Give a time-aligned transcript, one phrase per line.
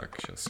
[0.00, 0.48] Так, сейчас.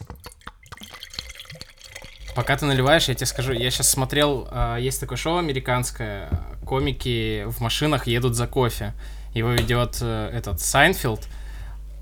[2.34, 6.28] Пока ты наливаешь, я тебе скажу, я сейчас смотрел, э, есть такое шоу американское,
[6.66, 8.92] комики в машинах едут за кофе.
[9.32, 11.26] Его ведет э, этот Сайнфелд.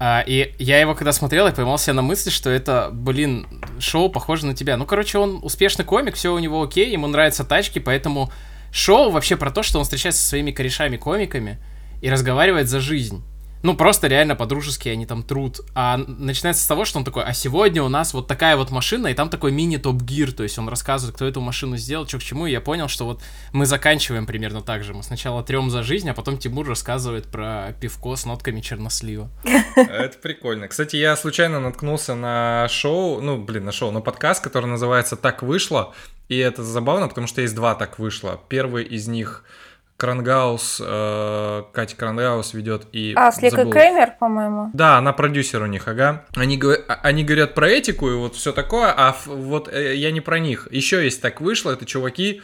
[0.00, 3.46] А, и я его когда смотрел, я поймал себя на мысли, что это, блин,
[3.78, 4.76] шоу похоже на тебя.
[4.76, 8.32] Ну, короче, он успешный комик, все у него окей, ему нравятся тачки, поэтому
[8.72, 11.58] шоу вообще про то, что он встречается со своими корешами-комиками
[12.02, 13.22] и разговаривает за жизнь.
[13.66, 15.60] Ну, просто реально по-дружески они там труд.
[15.74, 19.08] А начинается с того, что он такой, а сегодня у нас вот такая вот машина,
[19.08, 22.46] и там такой мини-топ-гир, то есть он рассказывает, кто эту машину сделал, что к чему,
[22.46, 24.94] и я понял, что вот мы заканчиваем примерно так же.
[24.94, 29.28] Мы сначала трем за жизнь, а потом Тимур рассказывает про пивко с нотками чернослива.
[29.74, 30.68] Это прикольно.
[30.68, 35.42] Кстати, я случайно наткнулся на шоу, ну, блин, на шоу, на подкаст, который называется «Так
[35.42, 35.92] вышло»,
[36.28, 38.40] и это забавно, потому что есть два «Так вышло».
[38.48, 39.42] Первый из них—
[39.96, 43.14] Крангаус, э, Катя Крангаус ведет и...
[43.16, 44.70] А, с Ликой Креймер, по-моему.
[44.74, 46.24] Да, она продюсер у них, ага.
[46.34, 50.20] Они, а, они говорят про этику и вот все такое, а вот э, я не
[50.20, 50.68] про них.
[50.70, 52.42] Еще есть так вышло, это чуваки,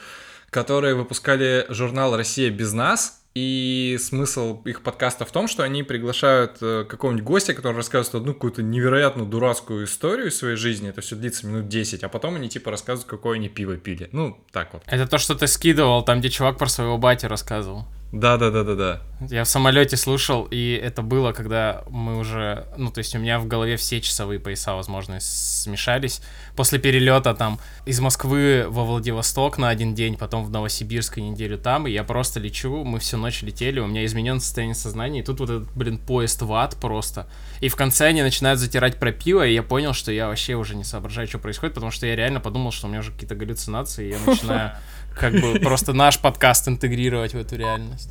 [0.48, 6.58] которые выпускали журнал «Россия без нас», и смысл их подкаста в том, что они приглашают
[6.60, 10.90] э, какого-нибудь гостя, который рассказывает одну какую-то невероятную дурацкую историю из своей жизни.
[10.90, 14.08] Это все длится минут 10, а потом они типа рассказывают, какое они пиво пили.
[14.12, 14.82] Ну, так вот.
[14.86, 17.86] Это то, что ты скидывал, там, где чувак про своего батя рассказывал.
[18.12, 19.00] Да, да, да, да, да.
[19.30, 23.38] Я в самолете слушал, и это было, когда мы уже, ну, то есть у меня
[23.38, 26.20] в голове все часовые пояса, возможно, смешались.
[26.54, 31.56] После перелета там из Москвы во Владивосток на один день, потом в Новосибирск и неделю
[31.56, 35.22] там, и я просто лечу, мы всю ночь летели, у меня изменен состояние сознания, и
[35.22, 37.26] тут вот этот, блин, поезд в ад просто.
[37.60, 40.74] И в конце они начинают затирать про пиво, и я понял, что я вообще уже
[40.74, 44.08] не соображаю, что происходит, потому что я реально подумал, что у меня уже какие-то галлюцинации,
[44.08, 44.72] и я начинаю
[45.14, 48.10] как бы просто наш подкаст интегрировать в эту реальность.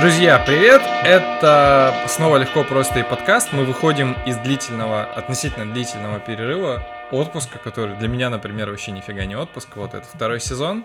[0.00, 0.80] Друзья, привет!
[1.04, 3.52] Это снова легко, просто и подкаст.
[3.52, 9.34] Мы выходим из длительного, относительно длительного перерыва отпуска, который для меня, например, вообще нифига не
[9.34, 9.68] отпуск.
[9.74, 10.84] Вот это второй сезон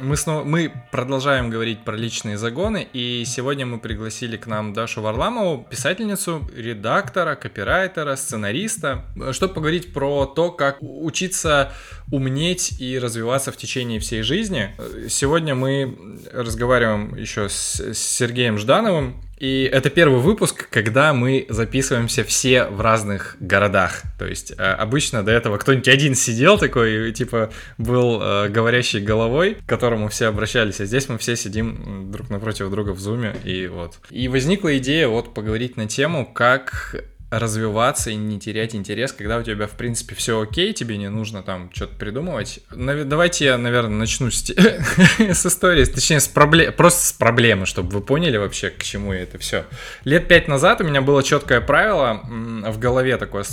[0.00, 5.02] мы, снова, мы продолжаем говорить про личные загоны, и сегодня мы пригласили к нам Дашу
[5.02, 11.72] Варламову, писательницу, редактора, копирайтера, сценариста, чтобы поговорить про то, как учиться
[12.10, 14.74] умнеть и развиваться в течение всей жизни.
[15.08, 15.96] Сегодня мы
[16.32, 23.36] разговариваем еще с Сергеем Ждановым, и это первый выпуск, когда мы записываемся все в разных
[23.40, 24.02] городах.
[24.18, 29.54] То есть э, обычно до этого кто-нибудь один сидел такой, типа был э, говорящей головой,
[29.54, 33.66] к которому все обращались, а здесь мы все сидим друг напротив друга в зуме, и
[33.66, 33.98] вот.
[34.10, 39.42] И возникла идея вот поговорить на тему, как развиваться и не терять интерес, когда у
[39.42, 42.60] тебя, в принципе, все окей, тебе не нужно там что-то придумывать.
[42.72, 43.06] Нав...
[43.06, 44.50] Давайте я, наверное, начну с,
[45.18, 49.38] с истории, точнее, с проблем, просто с проблемы, чтобы вы поняли вообще, к чему это
[49.38, 49.64] все.
[50.04, 53.44] Лет пять назад у меня было четкое правило в голове такое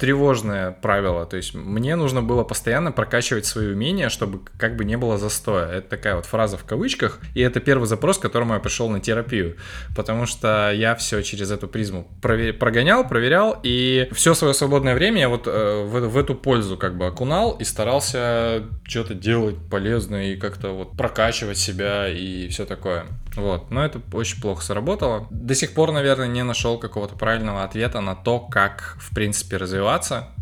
[0.00, 1.26] тревожное правило.
[1.26, 5.66] То есть мне нужно было постоянно прокачивать свои умения, чтобы как бы не было застоя.
[5.70, 7.20] Это такая вот фраза в кавычках.
[7.34, 9.56] И это первый запрос, к которому я пришел на терапию.
[9.94, 12.54] Потому что я все через эту призму провер...
[12.54, 13.60] прогонял, проверял.
[13.62, 17.52] И все свое свободное время я вот э, в, в эту пользу как бы окунал
[17.60, 23.04] и старался что-то делать полезное и как-то вот прокачивать себя и все такое.
[23.36, 25.28] Вот, но это очень плохо сработало.
[25.30, 29.89] До сих пор, наверное, не нашел какого-то правильного ответа на то, как, в принципе, развиваться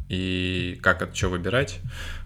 [0.09, 1.81] и как от чего выбирать.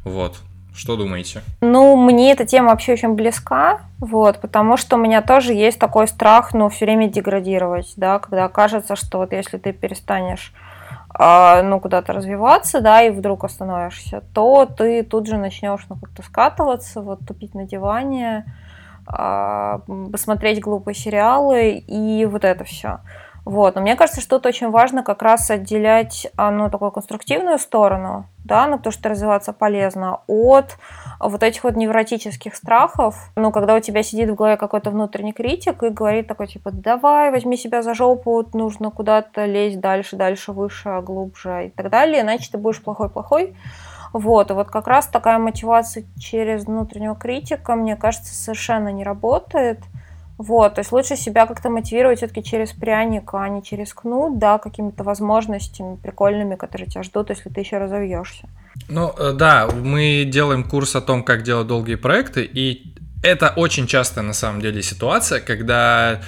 [0.04, 0.36] Вот.
[0.74, 1.42] Что думаете?
[1.60, 6.08] Ну, мне эта тема вообще очень близка, вот, потому что у меня тоже есть такой
[6.08, 10.54] страх, ну, все время деградировать, да, когда кажется, что вот если ты перестанешь
[11.14, 16.22] а, ну, куда-то развиваться, да, и вдруг остановишься, то ты тут же начнешь, ну, как-то
[16.22, 18.46] скатываться, вот, тупить на диване,
[19.06, 19.80] а,
[20.10, 23.00] посмотреть глупые сериалы и вот это все.
[23.44, 23.74] Вот.
[23.74, 28.26] Но мне кажется, что тут очень важно как раз отделять а, ну, такую конструктивную сторону,
[28.44, 30.76] да, ну, то, что развиваться полезно, от
[31.18, 33.30] вот этих вот невротических страхов.
[33.36, 37.30] Ну, когда у тебя сидит в голове какой-то внутренний критик и говорит такой, типа, давай,
[37.30, 42.50] возьми себя за жопу, нужно куда-то лезть дальше, дальше, выше, глубже и так далее, иначе
[42.50, 43.56] ты будешь плохой-плохой.
[44.12, 49.78] Вот, и вот как раз такая мотивация через внутреннего критика, мне кажется, совершенно не работает.
[50.42, 54.58] Вот, то есть лучше себя как-то мотивировать все-таки через пряник, а не через кнут, да,
[54.58, 58.48] какими-то возможностями прикольными, которые тебя ждут, если ты еще разовьешься.
[58.88, 62.92] Ну, э, да, мы делаем курс о том, как делать долгие проекты, и
[63.22, 66.20] это очень частая на самом деле ситуация, когда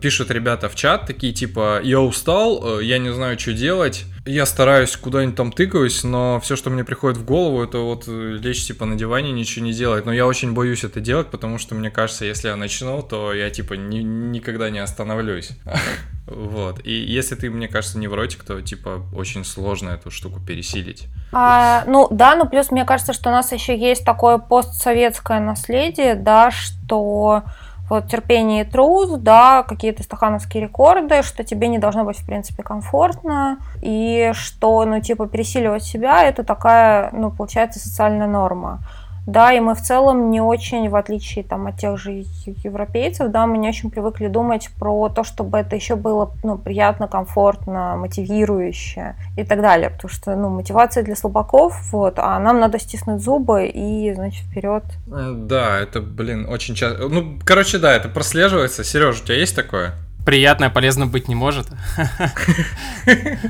[0.00, 4.46] пишут ребята в чат, такие типа, я устал, э, я не знаю, что делать, я
[4.46, 8.66] стараюсь куда-нибудь там тыкаюсь, но все, что мне приходит в голову, это вот э, лечь
[8.66, 10.06] типа на диване, ничего не делать.
[10.06, 13.50] Но я очень боюсь это делать, потому что мне кажется, если я начну, то я
[13.50, 15.50] типа ни, никогда не остановлюсь.
[16.26, 16.80] Вот.
[16.84, 21.04] И если ты, мне кажется, невротик, то типа очень сложно эту штуку пересилить.
[21.32, 26.14] А, ну да, ну плюс мне кажется, что у нас еще есть такое постсоветское наследие,
[26.14, 27.42] да, что
[27.88, 32.62] вот терпение и труд, да, какие-то стахановские рекорды, что тебе не должно быть, в принципе,
[32.62, 38.80] комфортно, и что, ну, типа, пересиливать себя, это такая, ну, получается, социальная норма.
[39.26, 43.46] Да, и мы в целом не очень, в отличие там, от тех же европейцев, да,
[43.46, 49.16] мы не очень привыкли думать про то, чтобы это еще было ну, приятно, комфортно, мотивирующе
[49.36, 49.90] и так далее.
[49.90, 54.84] Потому что ну, мотивация для слабаков, вот, а нам надо стиснуть зубы и, значит, вперед.
[55.06, 57.08] Э, да, это, блин, очень часто.
[57.08, 58.84] Ну, короче, да, это прослеживается.
[58.84, 59.94] Сереж, у тебя есть такое?
[60.24, 61.68] Приятное полезно быть не может.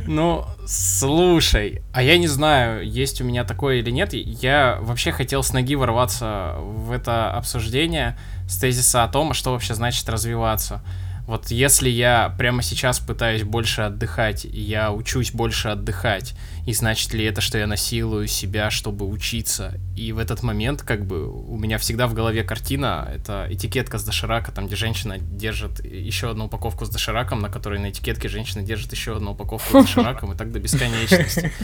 [0.06, 4.12] Ну, слушай, а я не знаю, есть у меня такое или нет.
[4.12, 8.18] Я вообще хотел с ноги ворваться в это обсуждение
[8.48, 10.82] с тезиса о том, что вообще значит развиваться.
[11.26, 16.34] Вот если я прямо сейчас пытаюсь больше отдыхать, я учусь больше отдыхать,
[16.66, 19.74] и значит ли это, что я насилую себя, чтобы учиться?
[19.96, 24.04] И в этот момент, как бы, у меня всегда в голове картина, это этикетка с
[24.04, 28.62] доширака, там, где женщина держит еще одну упаковку с дошираком, на которой на этикетке женщина
[28.62, 31.52] держит еще одну упаковку с дошираком, и так до бесконечности.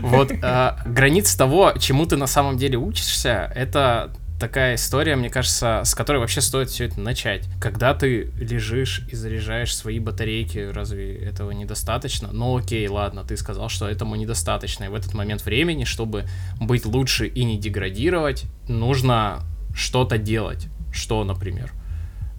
[0.00, 5.82] Вот, а, границ того, чему ты на самом деле учишься, это такая история, мне кажется,
[5.84, 7.48] с которой вообще стоит все это начать.
[7.60, 12.28] Когда ты лежишь и заряжаешь свои батарейки, разве этого недостаточно?
[12.32, 14.84] Ну окей, ладно, ты сказал, что этому недостаточно.
[14.84, 16.26] И в этот момент времени, чтобы
[16.60, 19.42] быть лучше и не деградировать, нужно
[19.74, 20.68] что-то делать.
[20.92, 21.72] Что, например?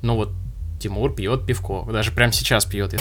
[0.01, 0.31] Ну вот
[0.79, 1.83] Тимур пьет пивко.
[1.91, 2.99] Даже прямо сейчас пьет, я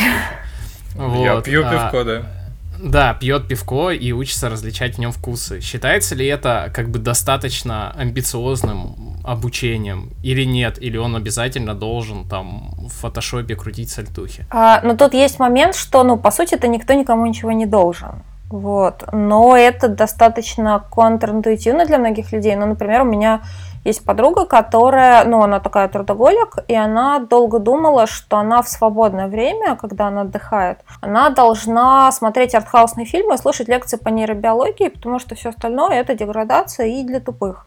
[0.94, 1.24] Вот.
[1.24, 2.43] Я пью а, пивко, да.
[2.80, 5.60] Да, пьет пивко и учится различать в нем вкусы.
[5.60, 10.82] Считается ли это как бы достаточно амбициозным обучением или нет?
[10.82, 14.46] Или он обязательно должен там в фотошопе крутить сальтухи?
[14.50, 18.22] А, но тут есть момент, что, ну, по сути, это никто никому ничего не должен.
[18.50, 19.04] Вот.
[19.12, 22.54] Но это достаточно контринтуитивно для многих людей.
[22.56, 23.42] Ну, например, у меня
[23.84, 29.28] есть подруга, которая, ну, она такая трудоголик, и она долго думала, что она в свободное
[29.28, 35.34] время, когда она отдыхает, она должна смотреть артхаусные фильмы слушать лекции по нейробиологии, потому что
[35.34, 37.66] все остальное это деградация и для тупых.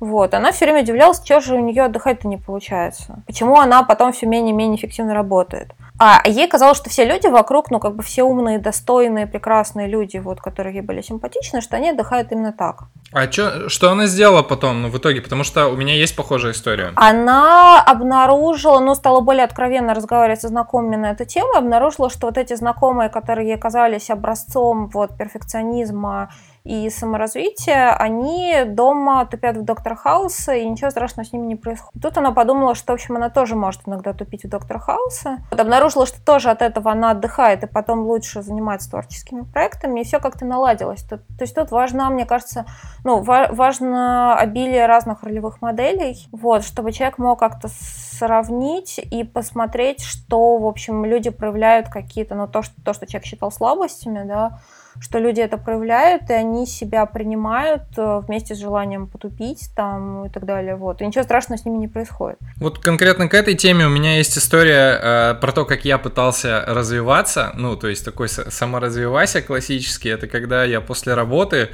[0.00, 0.34] Вот.
[0.34, 3.22] Она все время удивлялась, что же у нее отдыхать-то не получается.
[3.26, 5.72] Почему она потом все менее и менее эффективно работает.
[5.98, 10.18] А ей казалось, что все люди вокруг, ну, как бы все умные, достойные, прекрасные люди,
[10.18, 12.84] вот, которые ей были симпатичны, что они отдыхают именно так.
[13.12, 15.22] А чё, что она сделала потом, ну, в итоге?
[15.22, 16.92] Потому что у меня есть похожая история.
[16.96, 22.36] Она обнаружила, ну, стала более откровенно разговаривать со знакомыми на эту тему, обнаружила, что вот
[22.36, 26.28] эти знакомые, которые ей казались образцом, вот, перфекционизма
[26.66, 32.02] и саморазвития, они дома тупят в Доктор Хауса, и ничего страшного с ними не происходит.
[32.02, 35.38] Тут она подумала, что, в общем, она тоже может иногда тупить в Доктор Хауса.
[35.50, 40.04] Вот обнаружила, что тоже от этого она отдыхает, и потом лучше занимается творческими проектами, и
[40.04, 41.02] все как-то наладилось.
[41.04, 42.66] То, то есть тут важна, мне кажется,
[43.04, 50.02] ну, ва- важно обилие разных ролевых моделей, вот, чтобы человек мог как-то сравнить и посмотреть,
[50.02, 54.58] что, в общем, люди проявляют какие-то, ну, то, что, то, что человек считал слабостями, да,
[55.00, 60.28] что люди это проявляют, и они себя принимают э, вместе с желанием потупить там и
[60.28, 60.76] так далее.
[60.76, 61.00] Вот.
[61.00, 62.38] И ничего страшного с ними не происходит.
[62.56, 66.64] Вот конкретно к этой теме у меня есть история э, про то, как я пытался
[66.66, 67.52] развиваться.
[67.54, 70.08] Ну, то есть такой саморазвивайся классический.
[70.08, 71.70] Это когда я после работы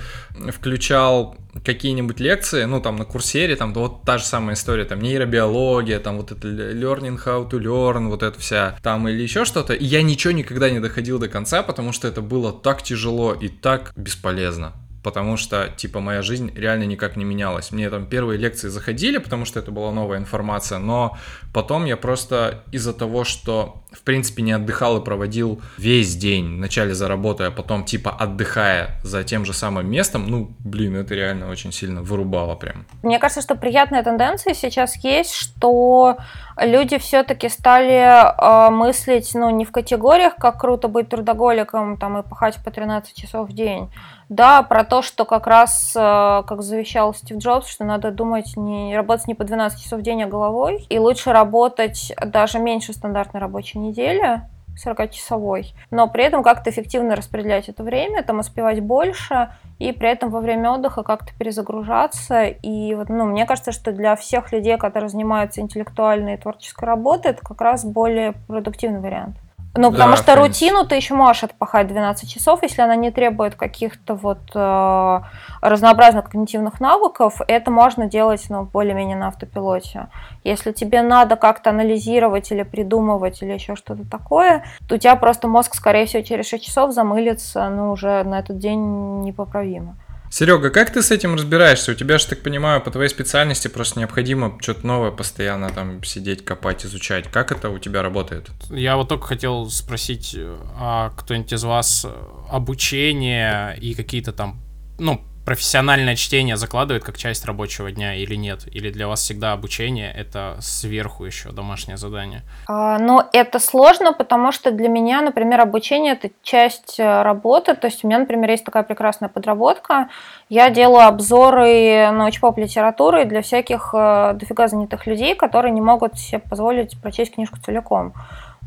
[0.50, 5.98] включал какие-нибудь лекции, ну, там, на курсере, там, вот та же самая история, там, нейробиология,
[5.98, 9.84] там, вот это learning how to learn, вот это вся, там, или еще что-то, и
[9.84, 13.92] я ничего никогда не доходил до конца, потому что это было так тяжело и так
[13.96, 17.72] бесполезно потому что, типа, моя жизнь реально никак не менялась.
[17.72, 21.16] Мне там первые лекции заходили, потому что это была новая информация, но
[21.52, 26.94] потом я просто из-за того, что, в принципе, не отдыхал и проводил весь день, вначале
[26.94, 31.50] за работой, а потом, типа, отдыхая за тем же самым местом, ну, блин, это реально
[31.50, 32.86] очень сильно вырубало прям.
[33.02, 36.16] Мне кажется, что приятная тенденция сейчас есть, что
[36.60, 42.22] люди все-таки стали э, мыслить, ну, не в категориях, как круто быть трудоголиком, там, и
[42.22, 43.90] пахать по 13 часов в день,
[44.28, 48.96] да, про то, что как раз, э, как завещал Стив Джобс, что надо думать, не
[48.96, 53.40] работать не по 12 часов в день, а головой, и лучше работать даже меньше стандартной
[53.40, 54.42] рабочей недели,
[54.74, 60.30] 40-часовой, но при этом как-то эффективно распределять это время, там успевать больше, и при этом
[60.30, 62.44] во время отдыха как-то перезагружаться.
[62.44, 67.32] И вот, ну, мне кажется, что для всех людей, которые занимаются интеллектуальной и творческой работой,
[67.32, 69.36] это как раз более продуктивный вариант.
[69.74, 73.54] Ну, потому да, что рутину ты еще можешь отпахать 12 часов, если она не требует
[73.54, 75.20] каких-то вот э,
[75.62, 80.08] разнообразных когнитивных навыков, это можно делать, ну, более-менее на автопилоте.
[80.44, 85.48] Если тебе надо как-то анализировать или придумывать или еще что-то такое, то у тебя просто
[85.48, 89.96] мозг, скорее всего, через 6 часов замылится, ну, уже на этот день непоправимо.
[90.32, 91.92] Серега, как ты с этим разбираешься?
[91.92, 96.42] У тебя же, так понимаю, по твоей специальности просто необходимо что-то новое постоянно там сидеть,
[96.42, 97.30] копать, изучать.
[97.30, 98.48] Как это у тебя работает?
[98.70, 100.34] Я вот только хотел спросить,
[100.74, 102.06] а кто-нибудь из вас
[102.48, 104.58] обучение и какие-то там,
[104.98, 108.66] ну, профессиональное чтение закладывает как часть рабочего дня или нет?
[108.66, 112.42] Или для вас всегда обучение это сверху еще домашнее задание?
[112.68, 117.74] А, ну, это сложно, потому что для меня, например, обучение это часть э, работы.
[117.74, 120.08] То есть у меня, например, есть такая прекрасная подработка.
[120.48, 126.38] Я делаю обзоры научпоп литературы для всяких э, дофига занятых людей, которые не могут себе
[126.38, 128.14] позволить прочесть книжку целиком.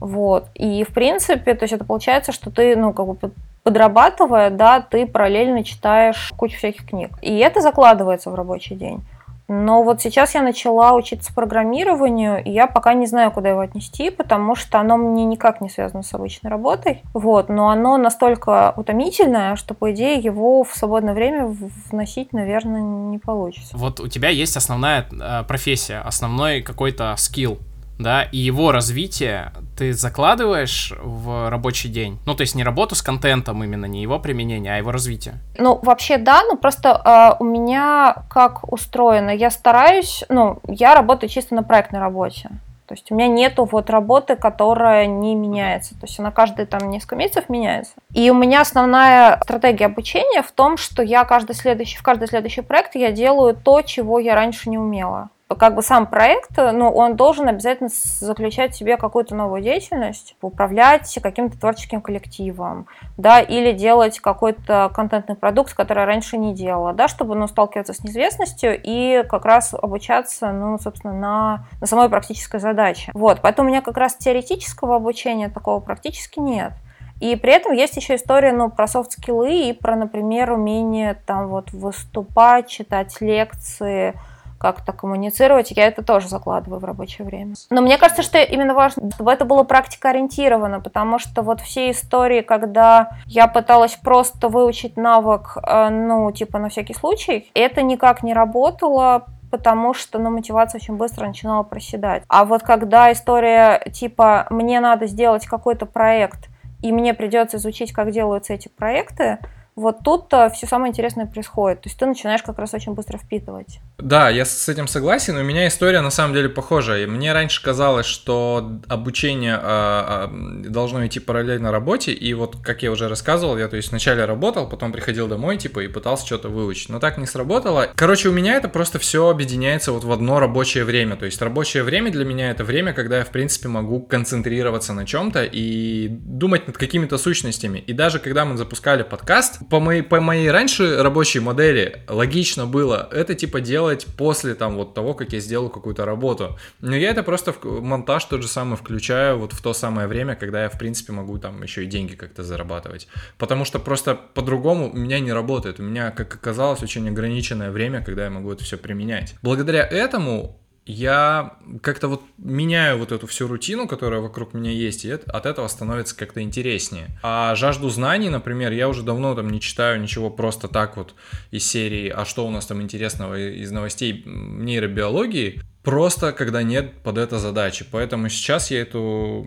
[0.02, 0.50] Вот.
[0.56, 3.32] И, в принципе, то есть это получается, что ты, ну, как бы
[3.66, 7.10] подрабатывая, да, ты параллельно читаешь кучу всяких книг.
[7.24, 9.04] И это закладывается в рабочий день.
[9.48, 14.12] Но вот сейчас я начала учиться программированию, и я пока не знаю, куда его отнести,
[14.12, 17.02] потому что оно мне никак не связано с обычной работой.
[17.14, 21.48] Вот, но оно настолько утомительное, что, по идее, его в свободное время
[21.92, 23.78] вносить, наверное, не получится.
[23.78, 27.60] Вот у тебя есть основная э, профессия, основной какой-то скилл
[27.98, 32.20] да, и его развитие ты закладываешь в рабочий день?
[32.26, 35.36] Ну, то есть не работу с контентом именно, не его применение, а его развитие?
[35.58, 41.30] Ну, вообще да, но просто э, у меня как устроено, я стараюсь, ну, я работаю
[41.30, 42.50] чисто на проектной работе.
[42.88, 45.96] То есть у меня нету вот работы, которая не меняется.
[45.96, 47.94] То есть она каждые там несколько месяцев меняется.
[48.14, 52.62] И у меня основная стратегия обучения в том, что я каждый следующий, в каждый следующий
[52.62, 57.16] проект я делаю то, чего я раньше не умела как бы сам проект, ну, он
[57.16, 62.88] должен обязательно заключать в себе какую-то новую деятельность, управлять каким-то творческим коллективом,
[63.18, 68.04] да, или делать какой-то контентный продукт, который раньше не делала, да, чтобы, ну, сталкиваться с
[68.04, 73.12] неизвестностью и как раз обучаться, ну, собственно, на, на самой практической задаче.
[73.14, 76.74] Вот, поэтому у меня как раз теоретического обучения такого практически нет.
[77.22, 81.72] И при этом есть еще история ну, про софт-скиллы и про, например, умение там вот
[81.72, 84.16] выступать, читать лекции,
[84.66, 87.54] как-то коммуницировать, я это тоже закладываю в рабочее время.
[87.70, 92.42] Но мне кажется, что именно важно, чтобы это было практикоориентировано, потому что вот все истории,
[92.42, 98.34] когда я пыталась просто выучить навык, э, ну, типа на всякий случай, это никак не
[98.34, 102.24] работало, потому что ну, мотивация очень быстро начинала проседать.
[102.28, 106.50] А вот когда история типа «мне надо сделать какой-то проект»,
[106.82, 109.38] и мне придется изучить, как делаются эти проекты,
[109.76, 111.82] вот тут все самое интересное происходит.
[111.82, 113.80] То есть ты начинаешь как раз очень быстро впитывать.
[113.98, 115.36] Да, я с этим согласен.
[115.36, 117.06] У меня история на самом деле похожая.
[117.08, 122.14] Мне раньше казалось, что обучение э, э, должно идти параллельно работе.
[122.14, 125.82] И вот, как я уже рассказывал, я то есть вначале работал, потом приходил домой, типа,
[125.82, 126.88] и пытался что-то выучить.
[126.88, 127.90] Но так не сработало.
[127.96, 131.18] Короче, у меня это просто все объединяется вот в одно рабочее время.
[131.18, 135.06] То есть рабочее время для меня это время, когда я, в принципе, могу концентрироваться на
[135.06, 137.80] чем-то и думать над какими-то сущностями.
[137.80, 143.10] И даже когда мы запускали подкаст, по моей, по моей раньше рабочей модели логично было
[143.12, 146.58] это типа делать после там вот того, как я сделал какую-то работу.
[146.82, 150.36] Но я это просто в монтаж тот же самый включаю вот в то самое время,
[150.36, 153.08] когда я в принципе могу там еще и деньги как-то зарабатывать.
[153.38, 155.80] Потому что просто по-другому у меня не работает.
[155.80, 159.36] У меня, как оказалось, очень ограниченное время, когда я могу это все применять.
[159.42, 165.12] Благодаря этому я как-то вот меняю вот эту всю рутину, которая вокруг меня есть, и
[165.12, 167.18] от этого становится как-то интереснее.
[167.24, 171.16] А жажду знаний, например, я уже давно там не читаю ничего просто так вот
[171.50, 177.20] из серии «А что у нас там интересного из новостей нейробиологии?» Просто когда нет под
[177.20, 177.86] это задачи.
[177.92, 179.46] Поэтому сейчас я эту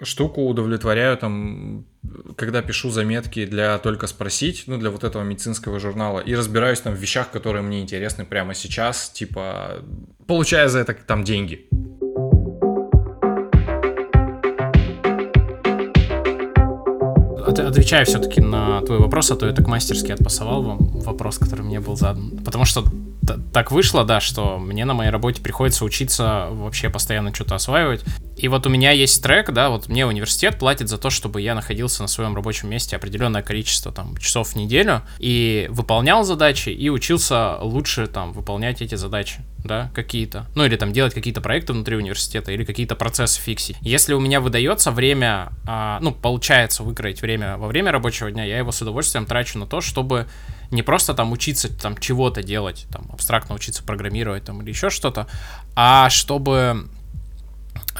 [0.00, 1.84] штуку удовлетворяю там,
[2.36, 6.94] когда пишу заметки для только спросить, ну, для вот этого медицинского журнала, и разбираюсь там
[6.94, 9.82] в вещах, которые мне интересны прямо сейчас, типа,
[10.26, 11.66] получая за это там деньги.
[17.46, 21.80] Отвечая все-таки на твой вопрос, а то я так мастерски отпасовал вам вопрос, который мне
[21.80, 22.38] был задан.
[22.44, 22.84] Потому что
[23.52, 28.04] так вышло, да, что мне на моей работе приходится учиться вообще постоянно что-то осваивать.
[28.36, 31.54] И вот у меня есть трек, да, вот мне университет платит за то, чтобы я
[31.54, 36.90] находился на своем рабочем месте определенное количество там часов в неделю и выполнял задачи и
[36.90, 41.96] учился лучше там выполнять эти задачи да, какие-то, ну или там делать какие-то проекты внутри
[41.96, 43.76] университета или какие-то процессы фиксить.
[43.80, 48.58] Если у меня выдается время, а, ну, получается выкроить время во время рабочего дня, я
[48.58, 50.26] его с удовольствием трачу на то, чтобы
[50.70, 55.26] не просто там учиться там чего-то делать, там абстрактно учиться программировать там или еще что-то,
[55.74, 56.88] а чтобы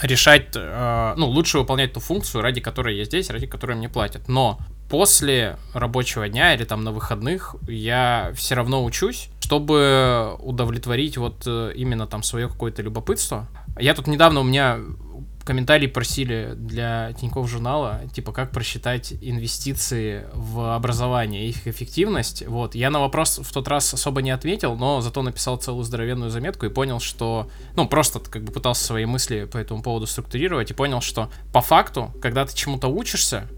[0.03, 4.29] решать, э, ну, лучше выполнять ту функцию, ради которой я здесь, ради которой мне платят.
[4.29, 4.59] Но
[4.89, 11.73] после рабочего дня или там на выходных я все равно учусь, чтобы удовлетворить вот э,
[11.75, 13.47] именно там свое какое-то любопытство.
[13.79, 14.79] Я тут недавно у меня
[15.47, 22.45] комментарий просили для Тинькофф журнала, типа, как просчитать инвестиции в образование, их эффективность.
[22.47, 26.31] Вот, я на вопрос в тот раз особо не ответил, но зато написал целую здоровенную
[26.31, 30.73] заметку и понял, что, ну, просто как бы пытался свои мысли по этому поводу структурировать
[30.73, 33.49] и понял, что по факту, когда ты чему-то учишься,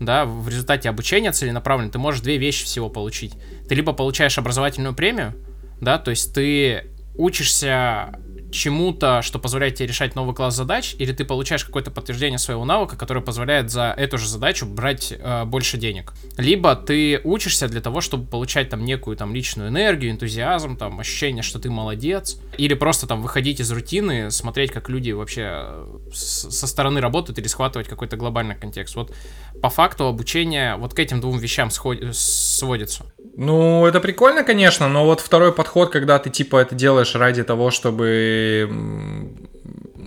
[0.00, 3.34] да, в результате обучения целенаправленно ты можешь две вещи всего получить.
[3.68, 5.34] Ты либо получаешь образовательную премию,
[5.80, 8.18] да, то есть ты учишься
[8.50, 12.96] чему-то, что позволяет тебе решать новый класс задач, или ты получаешь какое-то подтверждение своего навыка,
[12.96, 16.12] которое позволяет за эту же задачу брать э, больше денег.
[16.36, 21.42] Либо ты учишься для того, чтобы получать там некую там личную энергию, энтузиазм, там ощущение,
[21.42, 26.66] что ты молодец, или просто там выходить из рутины, смотреть, как люди вообще э, со
[26.66, 28.96] стороны работают, или схватывать какой-то глобальный контекст.
[28.96, 29.14] Вот
[29.62, 33.04] по факту обучение вот к этим двум вещам сводится.
[33.36, 37.70] Ну, это прикольно, конечно, но вот второй подход, когда ты типа это делаешь ради того,
[37.70, 38.68] чтобы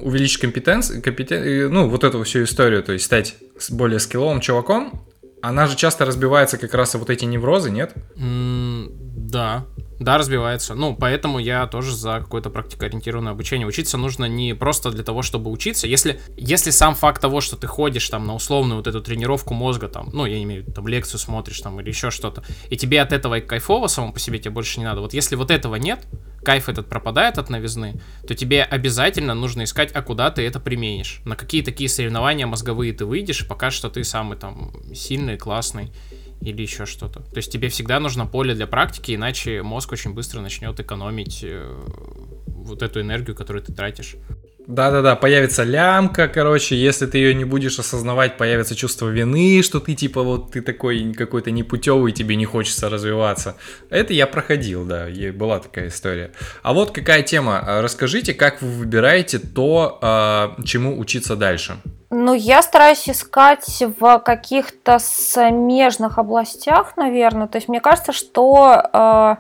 [0.02, 1.72] увеличить компетенции, компетен...
[1.72, 3.36] ну, вот эту всю историю, то есть стать
[3.70, 5.06] более скилловым чуваком,
[5.42, 7.94] она же часто разбивается как раз и вот эти неврозы, нет?
[8.16, 9.66] Mm, да,
[10.02, 10.74] да, разбивается.
[10.74, 13.68] Ну, поэтому я тоже за какое-то практикоориентированное обучение.
[13.68, 15.86] Учиться нужно не просто для того, чтобы учиться.
[15.86, 19.88] Если, если сам факт того, что ты ходишь там на условную вот эту тренировку мозга,
[19.90, 23.00] там, ну, я имею в виду, там, лекцию смотришь там или еще что-то, и тебе
[23.00, 25.02] от этого и кайфово само по себе, тебе больше не надо.
[25.02, 26.08] Вот если вот этого нет,
[26.44, 31.22] кайф этот пропадает от новизны, то тебе обязательно нужно искать, а куда ты это применишь.
[31.26, 35.92] На какие такие соревнования мозговые ты выйдешь, пока что ты самый там сильный, классный
[36.42, 37.22] или еще что-то.
[37.22, 41.64] То есть тебе всегда нужно поле для практики, иначе мозг очень быстро начнет экономить э,
[42.48, 44.16] вот эту энергию, которую ты тратишь.
[44.68, 49.96] Да-да-да, появится лямка, короче, если ты ее не будешь осознавать, появится чувство вины, что ты
[49.96, 53.58] типа вот ты такой какой-то непутевый, тебе не хочется развиваться.
[53.90, 56.32] Это я проходил, да, была такая история.
[56.62, 61.78] А вот какая тема, расскажите, как вы выбираете то, а, чему учиться дальше?
[62.14, 67.48] Ну, я стараюсь искать в каких-то смежных областях, наверное.
[67.48, 69.36] То есть мне кажется, что э,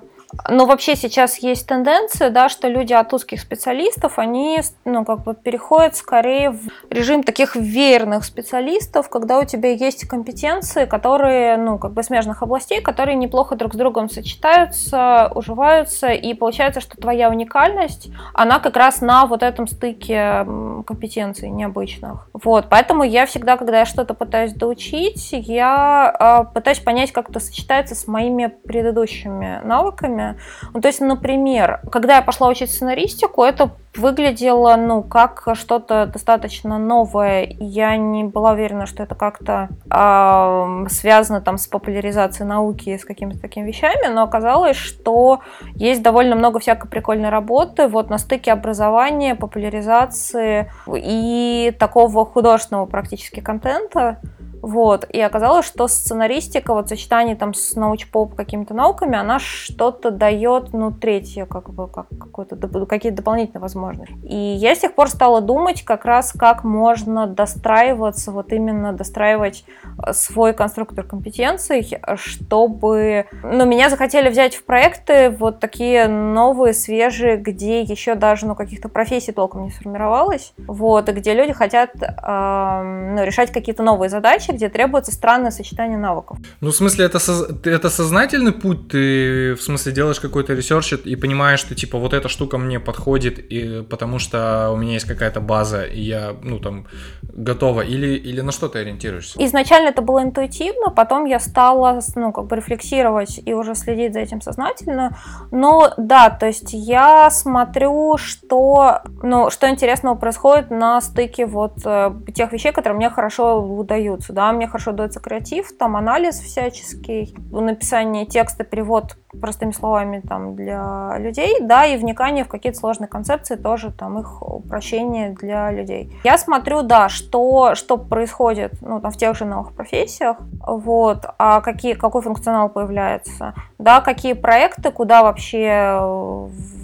[0.49, 5.33] но вообще сейчас есть тенденция, да, что люди от узких специалистов, они, ну, как бы
[5.33, 11.93] переходят скорее в режим таких веерных специалистов, когда у тебя есть компетенции, которые, ну, как
[11.93, 18.09] бы смежных областей, которые неплохо друг с другом сочетаются, уживаются, и получается, что твоя уникальность,
[18.33, 20.45] она как раз на вот этом стыке
[20.85, 22.29] компетенций необычных.
[22.33, 27.39] Вот, поэтому я всегда, когда я что-то пытаюсь доучить, я э, пытаюсь понять, как это
[27.39, 30.35] сочетается с моими предыдущими навыками, сцены.
[30.73, 36.77] Ну, то есть, например, когда я пошла учить сценаристику, это выглядело, ну, как что-то достаточно
[36.77, 37.45] новое.
[37.59, 43.41] Я не была уверена, что это как-то э, связано там с популяризацией науки, с какими-то
[43.41, 45.41] такими вещами, но оказалось, что
[45.75, 53.41] есть довольно много всякой прикольной работы вот на стыке образования, популяризации и такого художественного практически
[53.41, 54.19] контента.
[54.61, 60.73] Вот, и оказалось, что сценаристика, вот сочетание там с научпоп какими-то науками, она что-то дает,
[60.73, 64.15] ну, третье, как бы, как какое-то, какие-то дополнительные возможности.
[64.23, 69.65] И я с тех пор стала думать как раз, как можно достраиваться, вот именно достраивать
[70.05, 77.37] э, свой конструктор компетенций, чтобы, ну, меня захотели взять в проекты вот такие новые, свежие,
[77.37, 83.11] где еще даже, ну, каких-то профессий толком не сформировалось, вот, и где люди хотят, э,
[83.15, 86.37] ну, решать какие-то новые задачи, задачи, где требуется странное сочетание навыков.
[86.61, 87.49] Ну, в смысле, это, соз...
[87.63, 88.89] это сознательный путь?
[88.89, 93.39] Ты, в смысле, делаешь какой-то research и понимаешь, что, типа, вот эта штука мне подходит,
[93.39, 93.83] и...
[93.83, 96.85] потому что у меня есть какая-то база, и я, ну, там,
[97.21, 97.81] готова?
[97.81, 99.43] Или, или на что ты ориентируешься?
[99.45, 104.19] Изначально это было интуитивно, потом я стала, ну, как бы рефлексировать и уже следить за
[104.19, 105.17] этим сознательно.
[105.51, 112.11] Но, да, то есть я смотрю, что, ну, что интересного происходит на стыке вот э,
[112.33, 118.25] тех вещей, которые мне хорошо удаются, да, мне хорошо дается креатив, там анализ всяческий, написание
[118.25, 123.91] текста, перевод простыми словами там для людей, да, и вникание в какие-то сложные концепции тоже
[123.91, 126.15] там их упрощение для людей.
[126.23, 131.61] Я смотрю, да, что, что происходит, ну, там в тех же новых профессиях, вот, а
[131.61, 135.97] какие, какой функционал появляется, да, какие проекты, куда вообще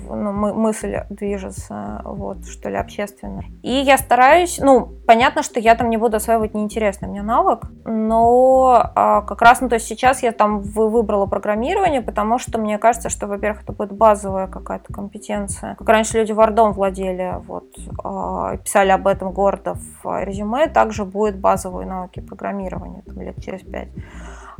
[0.10, 3.43] ну, мы, мысль движется, вот, что ли, общественно.
[3.62, 8.91] И я стараюсь, ну, понятно, что я там не буду осваивать неинтересный мне навык, но
[8.95, 13.10] а, как раз, ну, то есть сейчас я там выбрала программирование, потому что мне кажется,
[13.10, 15.76] что, во-первых, это будет базовая какая-то компетенция.
[15.76, 17.65] Как раньше люди вардом владели, вот,
[18.04, 23.62] а, писали об этом гордо в резюме, также будет базовые навыки программирования, там, лет через
[23.62, 23.89] пять.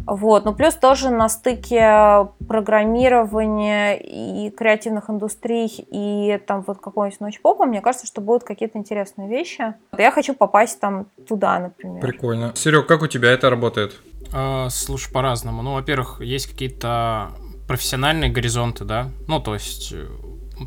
[0.06, 0.46] Вот.
[0.46, 7.82] Ну, плюс тоже на стыке программирования и креативных индустрий и там вот какого-нибудь научпопа, мне
[7.82, 9.74] кажется, что будут какие-то интересные вещи.
[9.98, 12.02] Я хочу попасть там туда, например.
[12.02, 12.52] Прикольно.
[12.56, 14.00] Серег, как у тебя это работает?
[14.34, 15.62] А, слушай, по-разному.
[15.64, 17.32] Ну, во-первых, есть какие-то
[17.68, 20.08] профессиональные горизонты, да, ну, то есть э,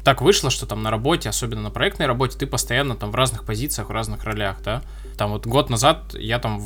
[0.04, 3.44] так вышло, что там на работе, особенно на проектной работе, ты постоянно там в разных
[3.44, 4.82] позициях, в разных ролях, да.
[5.16, 6.62] Там вот год назад я там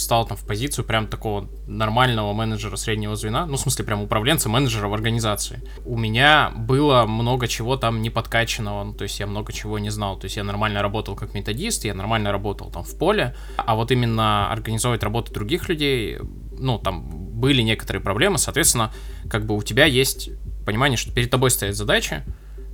[0.00, 4.48] встал там в позицию прям такого нормального менеджера среднего звена, ну, в смысле, прям управленца,
[4.48, 5.62] менеджера в организации.
[5.84, 9.90] У меня было много чего там не подкачанного, ну, то есть я много чего не
[9.90, 13.74] знал, то есть я нормально работал как методист, я нормально работал там в поле, а
[13.74, 16.18] вот именно организовывать работу других людей,
[16.60, 17.08] ну, там
[17.40, 18.92] были некоторые проблемы, соответственно,
[19.28, 20.30] как бы у тебя есть
[20.64, 22.22] понимание, что перед тобой стоят задачи,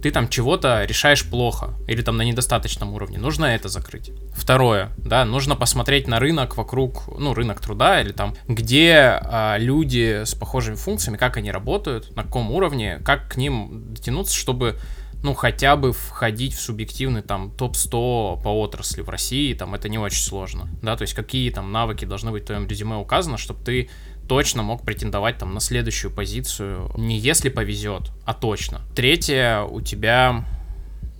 [0.03, 4.13] ты там чего-то решаешь плохо или там на недостаточном уровне, нужно это закрыть.
[4.35, 10.25] Второе, да, нужно посмотреть на рынок вокруг, ну, рынок труда или там, где а, люди
[10.25, 14.79] с похожими функциями, как они работают, на каком уровне, как к ним дотянуться, чтобы
[15.23, 19.99] ну, хотя бы входить в субъективный там топ-100 по отрасли в России, там это не
[19.99, 23.65] очень сложно, да, то есть какие там навыки должны быть в твоем резюме указано, чтобы
[23.65, 23.89] ты
[24.29, 28.83] точно мог претендовать там на следующую позицию, не если повезет, а точно.
[28.95, 30.45] Третье, у тебя,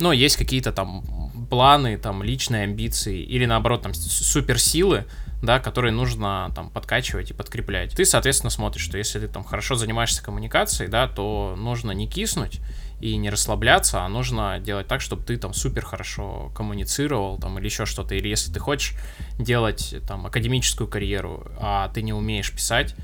[0.01, 1.05] ну, есть какие-то там
[1.49, 5.05] планы, там, личные амбиции или, наоборот, там, суперсилы,
[5.43, 7.95] да, которые нужно там подкачивать и подкреплять.
[7.95, 12.61] Ты, соответственно, смотришь, что если ты там хорошо занимаешься коммуникацией, да, то нужно не киснуть,
[13.01, 17.67] и не расслабляться, а нужно делать так, чтобы ты там супер хорошо коммуницировал там или
[17.67, 18.15] еще что-то.
[18.15, 18.95] Или если ты хочешь
[19.39, 22.95] делать там академическую карьеру, а ты не умеешь писать,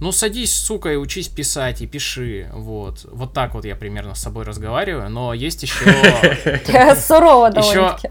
[0.00, 3.06] ну садись, сука, и учись писать, и пиши, вот.
[3.10, 5.84] Вот так вот я примерно с собой разговариваю, но есть еще...
[6.96, 8.08] Сурово довольно-таки.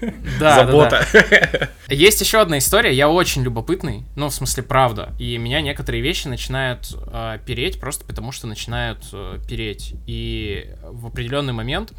[0.40, 1.06] Да, Забота.
[1.12, 1.94] Да, да.
[1.94, 2.92] Есть еще одна история.
[2.92, 5.14] Я очень любопытный, ну, в смысле, правда.
[5.18, 9.94] И меня некоторые вещи начинают э, переть просто потому, что начинают э, переть.
[10.06, 11.92] И в определенный момент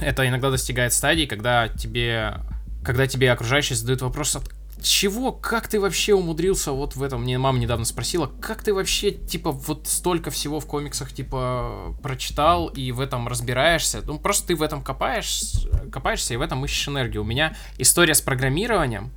[0.00, 2.40] это иногда достигает стадии, когда тебе
[2.84, 4.38] когда тебе окружающие задают вопрос,
[4.82, 9.10] чего, как ты вообще умудрился вот в этом, мне мама недавно спросила, как ты вообще,
[9.10, 14.56] типа, вот столько всего в комиксах, типа, прочитал и в этом разбираешься, ну, просто ты
[14.56, 17.22] в этом копаешь, копаешься и в этом ищешь энергию.
[17.22, 19.12] У меня история с программированием,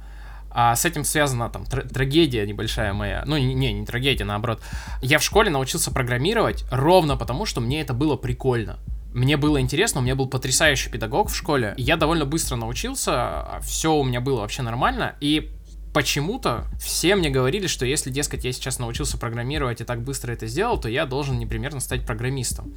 [0.52, 3.24] а с этим связана там тр- трагедия небольшая моя.
[3.26, 4.62] Ну, не, не трагедия, наоборот.
[5.02, 8.80] Я в школе научился программировать ровно потому, что мне это было прикольно.
[9.14, 11.74] Мне было интересно, у меня был потрясающий педагог в школе.
[11.78, 15.16] Я довольно быстро научился, все у меня было вообще нормально.
[15.20, 15.52] И
[15.94, 20.46] почему-то все мне говорили, что если, дескать, я сейчас научился программировать и так быстро это
[20.48, 22.74] сделал, то я должен непременно стать программистом.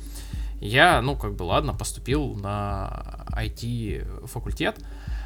[0.60, 4.78] Я, ну, как бы, ладно, поступил на IT-факультет.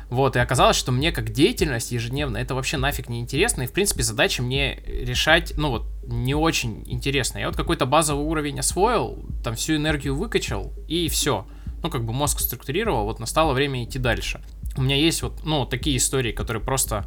[0.09, 3.73] Вот, и оказалось, что мне как деятельность ежедневно это вообще нафиг не интересно, и в
[3.73, 7.39] принципе задачи мне решать, ну вот, не очень интересно.
[7.39, 11.47] Я вот какой-то базовый уровень освоил, там всю энергию выкачал, и все.
[11.83, 14.41] Ну, как бы мозг структурировал, вот настало время идти дальше.
[14.77, 17.05] У меня есть вот, ну, такие истории, которые просто,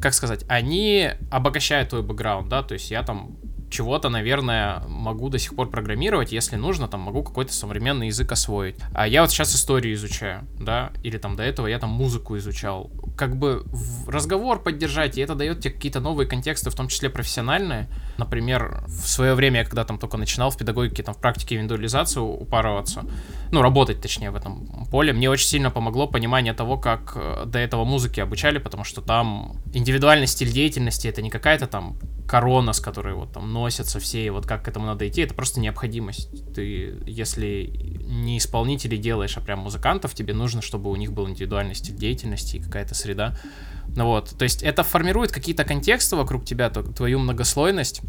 [0.00, 3.36] как сказать, они обогащают твой бэкграунд, да, то есть я там
[3.70, 8.76] чего-то, наверное, могу до сих пор программировать, если нужно, там могу какой-то современный язык освоить.
[8.92, 12.90] А я вот сейчас историю изучаю, да, или там до этого я там музыку изучал.
[13.16, 13.64] Как бы
[14.06, 17.88] разговор поддержать, и это дает тебе какие-то новые контексты, в том числе профессиональные.
[18.18, 22.24] Например, в свое время, я когда там только начинал в педагогике, там в практике индивидуализацию
[22.24, 23.04] упарываться,
[23.52, 27.58] ну, работать, точнее, в этом поле, мне очень сильно помогло понимание того, как э, до
[27.58, 31.96] этого музыки обучали, потому что там индивидуальный стиль деятельности, это не какая-то там
[32.30, 35.34] корона, с которой вот там носятся все, и вот как к этому надо идти, это
[35.34, 36.54] просто необходимость.
[36.54, 37.72] Ты, если
[38.06, 42.58] не исполнителей делаешь, а прям музыкантов, тебе нужно, чтобы у них был индивидуальный стиль деятельности
[42.58, 43.36] и какая-то среда.
[43.96, 48.00] Ну вот, то есть это формирует какие-то контексты вокруг тебя, твою многослойность,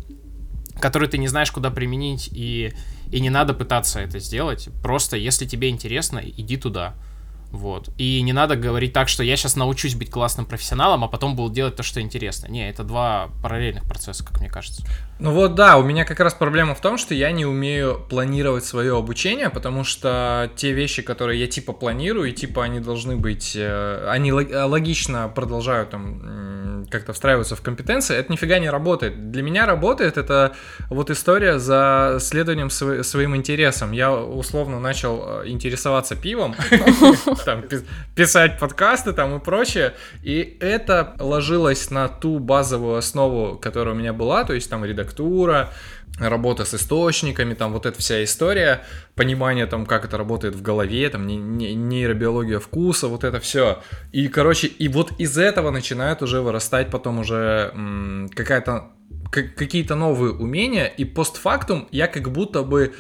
[0.80, 2.76] которую ты не знаешь, куда применить, и,
[3.12, 4.70] и не надо пытаться это сделать.
[4.84, 6.94] Просто, если тебе интересно, иди туда.
[7.52, 7.90] Вот.
[7.98, 11.54] И не надо говорить так, что я сейчас научусь быть классным профессионалом, а потом буду
[11.54, 12.48] делать то, что интересно.
[12.48, 14.84] Не, это два параллельных процесса, как мне кажется.
[15.20, 18.66] Ну вот да, у меня как раз проблема в том, что я не умею планировать
[18.66, 23.56] свое обучение, потому что те вещи, которые я типа планирую, и типа они должны быть,
[23.56, 29.32] э, они логично продолжают там как-то встраиваться в компетенции, это нифига не работает.
[29.32, 30.54] Для меня работает это
[30.90, 33.92] вот история за следованием своим интересам.
[33.92, 36.56] Я условно начал э, интересоваться пивом,
[37.44, 37.64] там,
[38.16, 39.94] писать подкасты там и прочее.
[40.24, 45.70] И это ложилось на ту базовую основу, которая у меня была, то есть там редактура,
[46.20, 48.84] работа с источниками, там вот эта вся история,
[49.16, 53.82] понимание там, как это работает в голове, там нейробиология вкуса, вот это все.
[54.12, 57.74] И, короче, и вот из этого начинает уже вырастать потом уже
[58.36, 58.92] какая-то
[59.32, 62.94] какие-то новые умения, и постфактум я как будто бы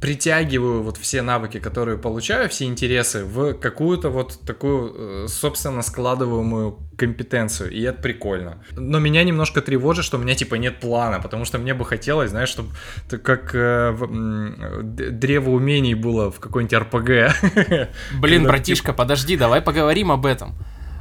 [0.00, 6.78] притягиваю вот все навыки, которые получаю, все интересы в какую-то вот такую, э, собственно, складываемую
[6.96, 8.62] компетенцию, и это прикольно.
[8.72, 12.30] Но меня немножко тревожит, что у меня типа нет плана, потому что мне бы хотелось,
[12.30, 12.70] знаешь, чтобы
[13.08, 17.88] как э, в, древо умений было в какой-нибудь РПГ.
[18.20, 20.54] Блин, братишка, подожди, давай поговорим об этом.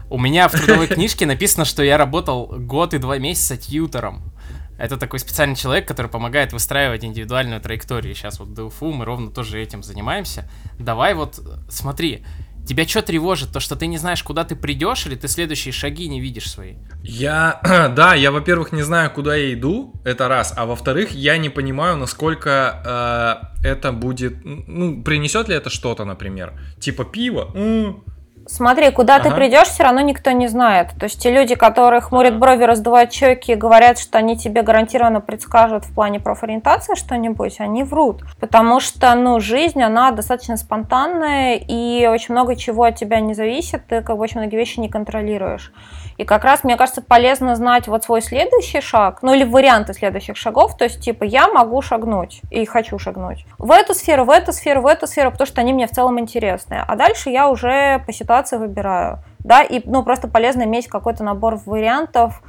[0.10, 4.35] У меня в трудовой книжке написано, что я работал год и два месяца тьютором.
[4.78, 8.14] Это такой специальный человек, который помогает выстраивать индивидуальную траекторию.
[8.16, 10.50] Сейчас вот ДУФУ мы ровно тоже этим занимаемся.
[10.80, 12.24] Давай вот, смотри,
[12.66, 13.52] Тебя что тревожит?
[13.52, 16.74] То, что ты не знаешь, куда ты придешь, или ты следующие шаги не видишь свои?
[17.04, 17.60] Я,
[17.96, 21.98] да, я, во-первых, не знаю, куда я иду, это раз, а во-вторых, я не понимаю,
[21.98, 28.04] насколько э, это будет, ну, принесет ли это что-то, например, типа пиво, м-м,
[28.48, 29.30] Смотри, куда ага.
[29.30, 30.90] ты придешь, все равно никто не знает.
[31.00, 35.20] То есть те люди, которые хмурят брови, раздувают щеки и говорят, что они тебе гарантированно
[35.20, 38.22] предскажут в плане профориентации что-нибудь, они врут.
[38.40, 43.88] Потому что, ну, жизнь, она достаточно спонтанная, и очень много чего от тебя не зависит,
[43.88, 45.74] ты как бы очень многие вещи не контролируешь.
[46.18, 50.38] И как раз, мне кажется, полезно знать вот свой следующий шаг, ну или варианты следующих
[50.38, 54.54] шагов, то есть типа я могу шагнуть и хочу шагнуть в эту сферу, в эту
[54.54, 56.84] сферу, в эту сферу, потому что они мне в целом интересны.
[56.88, 59.20] А дальше я уже по ситуации выбираю.
[59.40, 62.42] Да, и ну просто полезно иметь какой-то набор вариантов,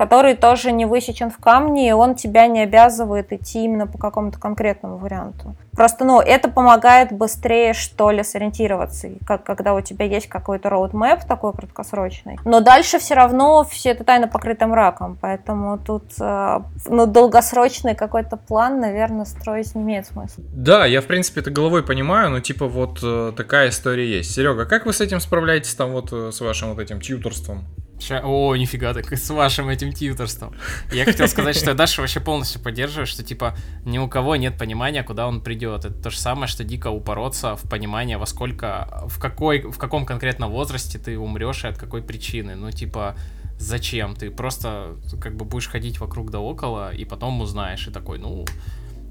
[0.00, 4.38] который тоже не высечен в камне, и он тебя не обязывает идти именно по какому-то
[4.38, 5.54] конкретному варианту.
[5.76, 11.26] Просто, ну, это помогает быстрее, что ли, сориентироваться, как, когда у тебя есть какой-то roadmap
[11.28, 12.38] такой краткосрочный.
[12.46, 18.38] Но дальше все равно все это тайно покрыто мраком, поэтому тут, э, ну, долгосрочный какой-то
[18.38, 20.42] план, наверное, строить не имеет смысла.
[20.54, 24.34] Да, я, в принципе, это головой понимаю, но, типа, вот э, такая история есть.
[24.34, 27.66] Серега, как вы с этим справляетесь, там, вот, э, с вашим вот этим тьюторством?
[28.00, 28.22] Ща...
[28.24, 30.54] О, нифига, так с вашим этим тьюторством.
[30.92, 34.56] Я хотел сказать, что я Дашу вообще полностью поддерживаю, что типа ни у кого нет
[34.58, 35.84] понимания, куда он придет.
[35.84, 40.06] Это то же самое, что дико упороться в понимание, во сколько, в какой, в каком
[40.06, 42.54] конкретно возрасте ты умрешь и от какой причины.
[42.54, 43.16] Ну, типа,
[43.58, 44.14] зачем?
[44.14, 48.46] Ты просто как бы будешь ходить вокруг да около, и потом узнаешь, и такой, ну,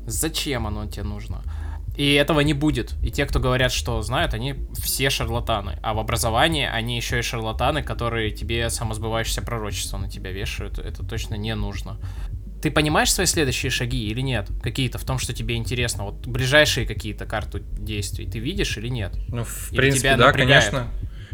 [0.07, 1.43] зачем оно тебе нужно?
[1.97, 2.93] И этого не будет.
[3.03, 5.79] И те, кто говорят, что знают, они все шарлатаны.
[5.83, 10.79] А в образовании они еще и шарлатаны, которые тебе самосбывающееся пророчество на тебя вешают.
[10.79, 11.99] Это точно не нужно.
[12.61, 14.49] Ты понимаешь свои следующие шаги или нет?
[14.61, 16.05] Какие-то в том, что тебе интересно?
[16.05, 19.13] Вот ближайшие какие-то карту действий ты видишь или нет?
[19.29, 20.69] Ну, в или принципе, да, напрягает?
[20.69, 20.91] конечно.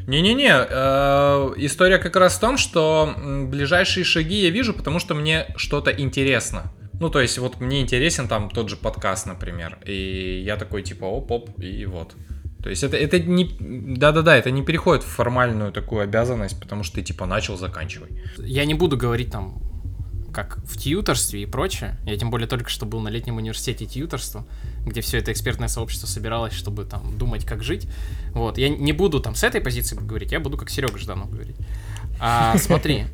[0.08, 3.16] Не-не-не, э, история как раз в том, что
[3.50, 6.72] ближайшие шаги я вижу, потому что мне что-то интересно.
[7.00, 11.06] Ну, то есть, вот мне интересен там тот же подкаст, например, и я такой, типа,
[11.06, 12.16] оп-оп, и вот.
[12.64, 13.56] То есть это, это не...
[13.60, 18.10] Да-да-да, это не переходит в формальную такую обязанность, потому что ты, типа, начал, заканчивай.
[18.40, 19.62] Я не буду говорить там,
[20.34, 21.98] как в тьюторстве и прочее.
[22.06, 24.46] Я тем более только что был на летнем университете тьюторства,
[24.86, 27.88] где все это экспертное сообщество собиралось, чтобы там думать, как жить.
[28.32, 31.56] Вот, я не буду там с этой позиции говорить, я буду как Серега Жданов говорить.
[32.20, 33.06] А, смотри,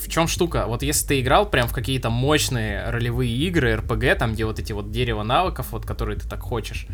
[0.00, 0.66] в чем штука?
[0.66, 4.72] Вот если ты играл прям в какие-то мощные ролевые игры, РПГ, там, где вот эти
[4.72, 6.86] вот дерево навыков, вот, которые ты так хочешь,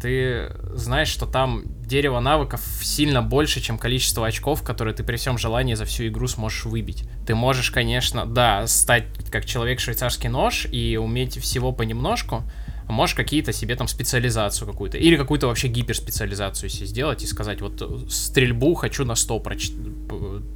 [0.00, 5.38] ты знаешь, что там дерево навыков сильно больше, чем количество очков, которые ты при всем
[5.38, 7.08] желании за всю игру сможешь выбить.
[7.26, 12.44] Ты можешь, конечно, да, стать как человек швейцарский нож и уметь всего понемножку,
[12.92, 18.10] можешь какие-то себе там специализацию какую-то, или какую-то вообще гиперспециализацию себе сделать и сказать, вот
[18.10, 19.40] стрельбу хочу на 100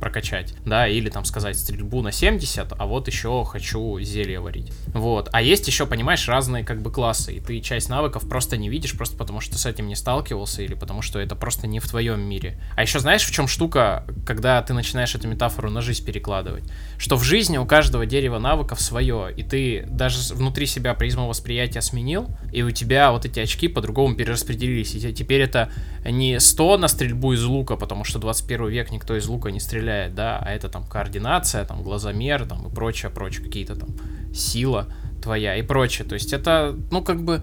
[0.01, 4.73] прокачать, да, или там сказать стрельбу на 70, а вот еще хочу зелье варить.
[4.89, 5.29] Вот.
[5.33, 8.97] А есть еще, понимаешь, разные как бы классы, и ты часть навыков просто не видишь,
[8.97, 12.21] просто потому что с этим не сталкивался, или потому что это просто не в твоем
[12.21, 12.61] мире.
[12.77, 16.65] А еще знаешь, в чем штука, когда ты начинаешь эту метафору на жизнь перекладывать?
[16.99, 21.83] Что в жизни у каждого дерева навыков свое, и ты даже внутри себя призму восприятия
[21.83, 22.22] сменил,
[22.53, 24.95] и у тебя вот эти очки по-другому перераспределились.
[24.95, 25.71] И теперь это
[26.05, 30.15] не 100 на стрельбу из лука, потому что 21 век никто из лука не стреляет,
[30.15, 33.91] да, а это там координация, там глазомер, там и прочее, прочее, какие-то там
[34.35, 34.89] сила
[35.23, 36.07] твоя и прочее.
[36.07, 37.43] То есть это, ну, как бы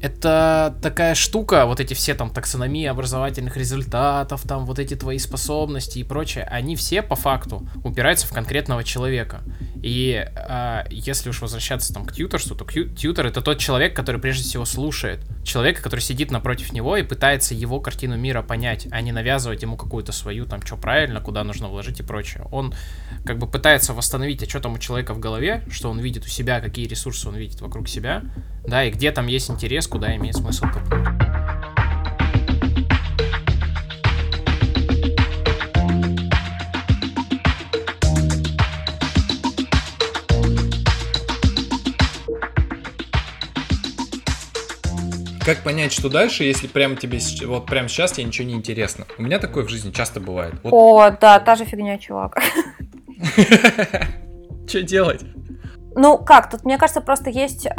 [0.00, 5.98] это такая штука, вот эти все там таксономии образовательных результатов, там вот эти твои способности
[5.98, 9.42] и прочее, они все по факту упираются в конкретного человека.
[9.82, 14.44] И э, если уж возвращаться там к тьюторству, то тьютор это тот человек, который прежде
[14.44, 15.20] всего слушает.
[15.44, 19.76] Человека, который сидит напротив него и пытается его картину мира понять, а не навязывать ему
[19.76, 22.44] какую-то свою, там, что правильно, куда нужно вложить и прочее.
[22.52, 22.72] Он
[23.24, 26.28] как бы пытается восстановить, а что там у человека в голове, что он видит у
[26.28, 28.22] себя, какие ресурсы он видит вокруг себя,
[28.66, 31.08] да, и где там есть интерес, куда имеет смысл копнуть.
[45.48, 49.06] Как понять, что дальше, если прямо тебе вот прямо сейчас тебе ничего не интересно?
[49.16, 50.52] У меня такое в жизни часто бывает.
[50.62, 50.72] Вот.
[50.74, 52.38] О, да, та же фигня, чувак.
[54.68, 55.22] Что делать?
[55.94, 57.70] Ну, как, тут, мне кажется, просто есть, э,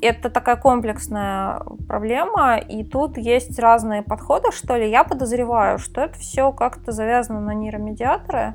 [0.00, 4.90] это такая комплексная проблема, и тут есть разные подходы, что ли.
[4.90, 8.54] Я подозреваю, что это все как-то завязано на нейромедиаторы,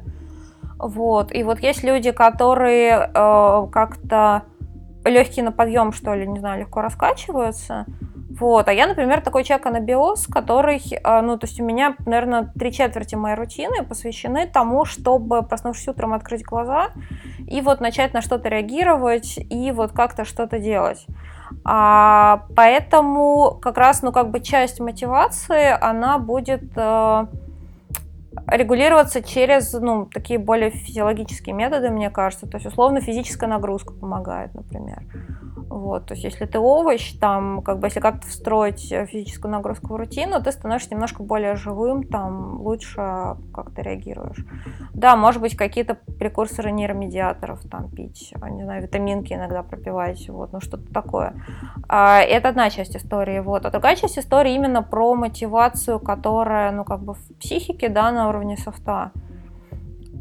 [0.80, 4.44] вот, и вот есть люди, которые э, как-то
[5.04, 7.86] легкие на подъем, что ли, не знаю, легко раскачиваются.
[8.40, 8.68] Вот.
[8.68, 12.72] А я, например, такой человек анабиоз, который, а, ну, то есть у меня, наверное, три
[12.72, 16.90] четверти моей рутины посвящены тому, чтобы, проснувшись утром, открыть глаза
[17.48, 21.06] и вот начать на что-то реагировать и вот как-то что-то делать.
[21.64, 27.26] А, поэтому как раз, ну, как бы часть мотивации, она будет э,
[28.48, 32.48] регулироваться через, ну, такие более физиологические методы, мне кажется.
[32.48, 35.04] То есть, условно, физическая нагрузка помогает, например.
[35.70, 39.96] Вот, то есть, если ты овощ, там, как бы, если как-то встроить физическую нагрузку в
[39.98, 44.46] рутину, ты становишься немножко более живым, там, лучше как-то реагируешь.
[44.94, 50.62] Да, может быть, какие-то прекурсоры нейромедиаторов, там, пить, не знаю, витаминки иногда пропивать, вот, ну,
[50.62, 51.34] что-то такое.
[51.90, 53.66] А, это одна часть истории, вот.
[53.66, 58.58] А другая часть истории именно про мотивацию, которая, ну, как бы в психике, да, уровне
[58.58, 59.12] софта.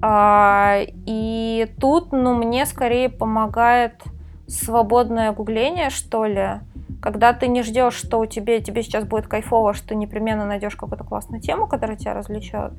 [0.02, 4.02] А, и тут, ну, мне скорее помогает
[4.46, 6.60] свободное гугление, что ли,
[7.00, 10.76] когда ты не ждешь, что у тебя, тебе сейчас будет кайфово, что ты непременно найдешь
[10.76, 12.72] какую-то классную тему, которая тебя развлечет,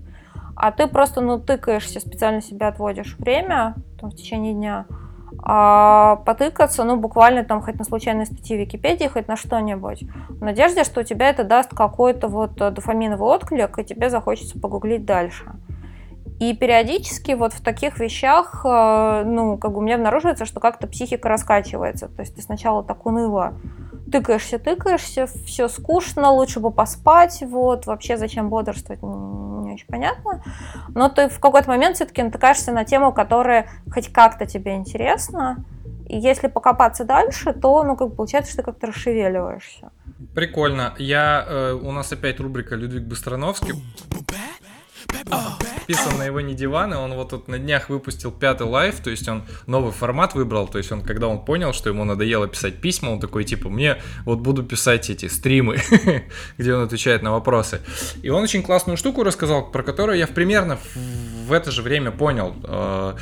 [0.56, 4.86] а ты просто, ну, тыкаешься, специально себя отводишь время там, в течение дня,
[5.43, 10.43] а потыкаться, ну, буквально там хоть на случайной статье в Википедии, хоть на что-нибудь, в
[10.43, 15.45] надежде, что у тебя это даст какой-то вот дофаминовый отклик, и тебе захочется погуглить дальше.
[16.39, 20.86] И периодически вот в таких вещах, э, ну, как бы у меня обнаруживается, что как-то
[20.86, 22.10] психика раскачивается.
[22.10, 23.56] То есть ты сначала так уныло
[24.12, 30.43] тыкаешься, тыкаешься, все скучно, лучше бы поспать, вот, вообще зачем бодрствовать, не очень понятно.
[30.93, 35.63] Но ты в какой-то момент все-таки натыкаешься на тему, которая хоть как-то тебе интересна,
[36.08, 39.91] и если покопаться дальше, то, ну, как получается, что ты как-то расшевеливаешься.
[40.34, 40.93] Прикольно.
[40.98, 43.74] Я, э, у нас опять рубрика Людвиг Быстрановский
[45.25, 49.27] подписан на его не диваны, он вот тут на днях выпустил пятый live, то есть
[49.27, 53.10] он новый формат выбрал, то есть он, когда он понял, что ему надоело писать письма,
[53.10, 55.77] он такой, типа, мне вот буду писать эти стримы,
[56.58, 57.82] где он отвечает на вопросы.
[58.21, 60.77] И он очень классную штуку рассказал, про которую я примерно
[61.47, 63.15] в это же время понял, э,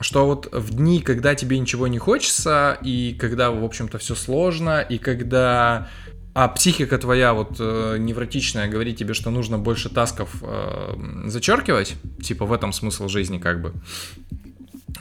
[0.00, 4.80] что вот в дни, когда тебе ничего не хочется, и когда, в общем-то, все сложно,
[4.80, 5.88] и когда
[6.32, 10.94] а психика твоя вот э, невротичная говорит тебе, что нужно больше task ов э,
[11.26, 13.72] зачеркивать, типа в этом смысл жизни как бы,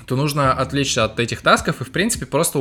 [0.08, 2.60] то нужно отвлечься от этих тасков и, в принципе, просто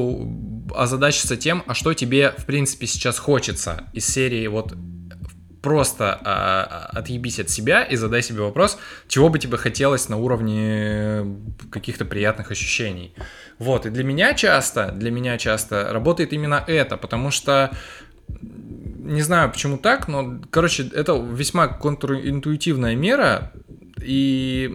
[0.75, 4.75] озадачиться тем, а что тебе, в принципе, сейчас хочется из серии вот
[5.63, 8.79] просто а, отъебись от себя и задай себе вопрос,
[9.09, 11.25] чего бы тебе хотелось на уровне
[11.71, 13.15] каких-то приятных ощущений.
[13.59, 17.77] Вот, и для меня часто, для меня часто работает именно это, потому что
[19.09, 23.53] не знаю, почему так, но, короче, это весьма контринтуитивная мера,
[24.03, 24.71] и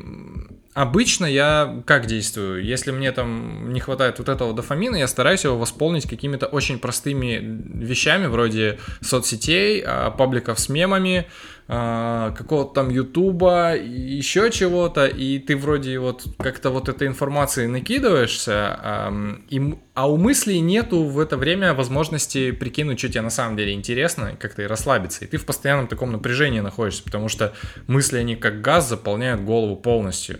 [0.73, 2.63] обычно я как действую?
[2.63, 7.39] Если мне там не хватает вот этого дофамина, я стараюсь его восполнить какими-то очень простыми
[7.75, 11.27] вещами, вроде соцсетей, а, пабликов с мемами,
[11.67, 19.09] какого-то там Ютуба, еще чего-то, и ты вроде вот как-то вот этой информации накидываешься,
[19.49, 23.73] и, а у мыслей нету в это время возможности прикинуть, что тебе на самом деле
[23.73, 25.23] интересно, как-то и расслабиться.
[25.23, 27.53] И ты в постоянном таком напряжении находишься, потому что
[27.87, 30.39] мысли, они как газ заполняют голову полностью,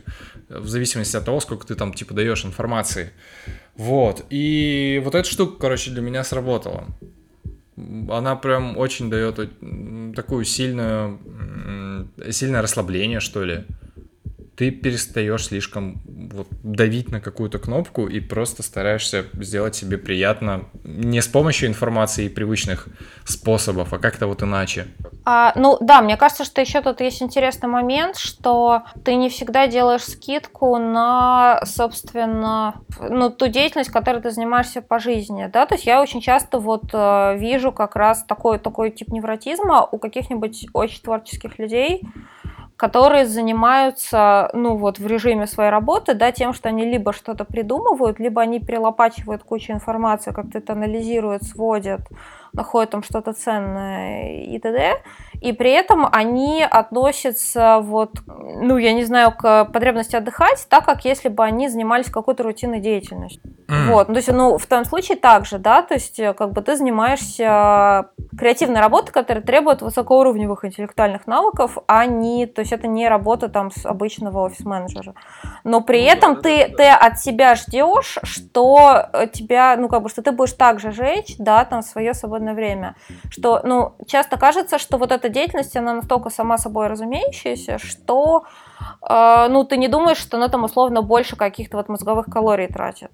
[0.49, 3.12] в зависимости от того, сколько ты там типа даешь информации.
[3.75, 4.25] Вот.
[4.29, 6.88] И вот эта штука, короче, для меня сработала.
[7.75, 9.36] Она прям очень дает
[10.15, 11.19] такую сильную,
[12.31, 13.65] сильное расслабление, что ли
[14.55, 21.21] ты перестаешь слишком вот, давить на какую-то кнопку и просто стараешься сделать себе приятно не
[21.21, 22.87] с помощью информации и привычных
[23.25, 24.87] способов, а как-то вот иначе.
[25.25, 29.67] А, ну да, мне кажется, что еще тут есть интересный момент, что ты не всегда
[29.67, 35.85] делаешь скидку на, собственно, ну, ту деятельность, которой ты занимаешься по жизни, да, то есть
[35.85, 41.01] я очень часто вот э, вижу как раз такой, такой тип невротизма у каких-нибудь очень
[41.01, 42.04] творческих людей,
[42.84, 48.19] которые занимаются, ну вот, в режиме своей работы, да, тем, что они либо что-то придумывают,
[48.19, 52.02] либо они перелопачивают кучу информации, как-то это анализируют, сводят,
[52.52, 55.02] находят там что-то ценное и т.д.
[55.44, 61.04] И при этом они относятся вот, ну, я не знаю, к потребности отдыхать, так как
[61.04, 63.41] если бы они занимались какой-то рутинной деятельностью.
[63.67, 63.87] Mm.
[63.87, 66.62] Вот, ну, то есть, ну, в том случае также, да, то есть, э, как бы
[66.62, 73.10] ты занимаешься креативной работой, которая требует высокоуровневых интеллектуальных навыков, а не, то есть, это не
[73.10, 75.13] работа там с обычного офис-менеджера.
[75.65, 80.10] Но при ну, этом да, ты, ты от себя ждешь, что тебя, ну, как бы,
[80.10, 82.96] что ты будешь также жечь, да, там, свое свободное время.
[83.29, 88.46] Что, ну, часто кажется, что вот эта деятельность, она настолько сама собой разумеющаяся, что,
[89.10, 93.12] э, ну, ты не думаешь, что она там условно больше каких-то вот мозговых калорий тратит.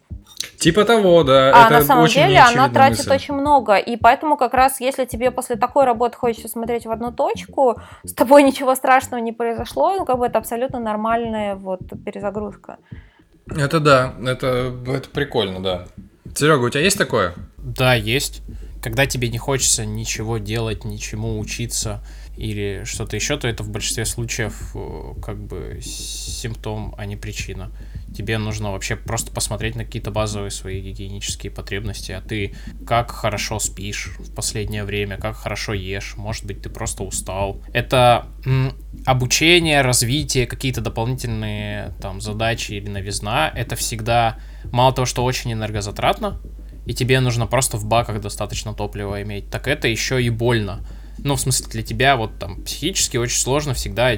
[0.58, 1.52] Типа того, да.
[1.54, 3.14] А это на самом очень деле она тратит мысль.
[3.14, 3.78] очень много.
[3.78, 8.14] И поэтому как раз, если тебе после такой работы хочется смотреть в одну точку, с
[8.14, 12.78] тобой ничего страшного не произошло, ну, как бы это абсолютно нормальная вот перезагрузка.
[13.48, 15.86] Это да, это, это прикольно, да.
[16.36, 17.34] Серега, у тебя есть такое?
[17.58, 18.42] Да, есть.
[18.82, 22.04] Когда тебе не хочется ничего делать, ничему учиться
[22.38, 27.72] или что-то еще, то это в большинстве случаев э, как бы симптом, а не причина
[28.14, 32.56] тебе нужно вообще просто посмотреть на какие-то базовые свои гигиенические потребности, а ты
[32.86, 37.62] как хорошо спишь в последнее время, как хорошо ешь, может быть, ты просто устал.
[37.74, 38.28] Это
[39.06, 44.40] обучение, развитие, какие-то дополнительные там задачи или новизна, это всегда
[44.72, 46.42] мало того, что очень энергозатратно,
[46.90, 50.84] и тебе нужно просто в баках достаточно топлива иметь, так это еще и больно.
[51.20, 54.14] Ну, в смысле, для тебя вот там психически очень сложно всегда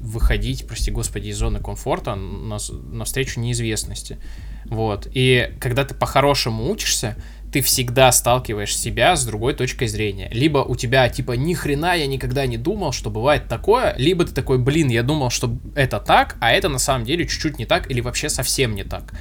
[0.00, 2.56] выходить, прости господи, из зоны комфорта на,
[2.90, 4.18] навстречу неизвестности.
[4.64, 5.06] Вот.
[5.12, 7.18] И когда ты по-хорошему учишься,
[7.52, 10.30] ты всегда сталкиваешь себя с другой точкой зрения.
[10.32, 14.32] Либо у тебя типа ни хрена я никогда не думал, что бывает такое, либо ты
[14.32, 17.90] такой, блин, я думал, что это так, а это на самом деле чуть-чуть не так
[17.90, 19.12] или вообще совсем не так.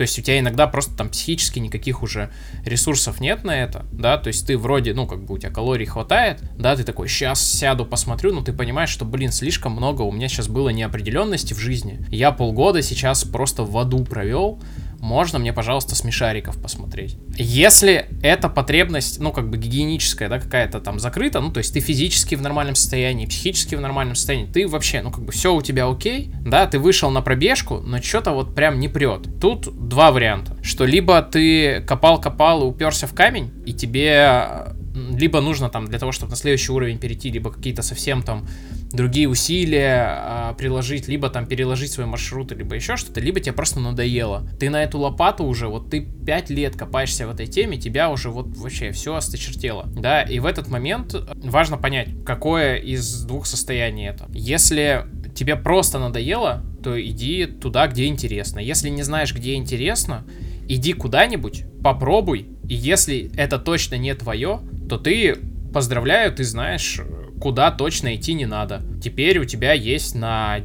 [0.00, 2.30] То есть у тебя иногда просто там психически никаких уже
[2.64, 5.84] ресурсов нет на это, да, то есть ты вроде, ну, как бы у тебя калорий
[5.84, 10.10] хватает, да, ты такой, сейчас сяду, посмотрю, но ты понимаешь, что, блин, слишком много у
[10.10, 12.02] меня сейчас было неопределенности в жизни.
[12.08, 14.58] Я полгода сейчас просто в аду провел,
[15.00, 17.16] можно мне, пожалуйста, смешариков посмотреть.
[17.36, 21.80] Если эта потребность, ну, как бы гигиеническая, да, какая-то там закрыта, ну, то есть ты
[21.80, 25.62] физически в нормальном состоянии, психически в нормальном состоянии, ты вообще, ну, как бы все у
[25.62, 29.40] тебя окей, да, ты вышел на пробежку, но что-то вот прям не прет.
[29.40, 35.68] Тут два варианта, что либо ты копал-копал и уперся в камень, и тебе либо нужно
[35.68, 38.46] там для того, чтобы на следующий уровень перейти, либо какие-то совсем там
[38.92, 43.80] другие усилия а, приложить, либо там переложить свой маршрут, либо еще что-то, либо тебе просто
[43.80, 44.48] надоело.
[44.58, 48.30] Ты на эту лопату уже, вот ты 5 лет копаешься в этой теме, тебя уже
[48.30, 54.08] вот вообще все осточертело, да, и в этот момент важно понять, какое из двух состояний
[54.08, 54.26] это.
[54.32, 58.58] Если тебе просто надоело, то иди туда, где интересно.
[58.58, 60.24] Если не знаешь, где интересно,
[60.68, 64.60] иди куда-нибудь, попробуй, и если это точно не твое,
[64.90, 65.36] то ты,
[65.72, 67.00] поздравляю, ты знаешь,
[67.40, 68.82] куда точно идти не надо.
[69.02, 70.60] Теперь у тебя есть на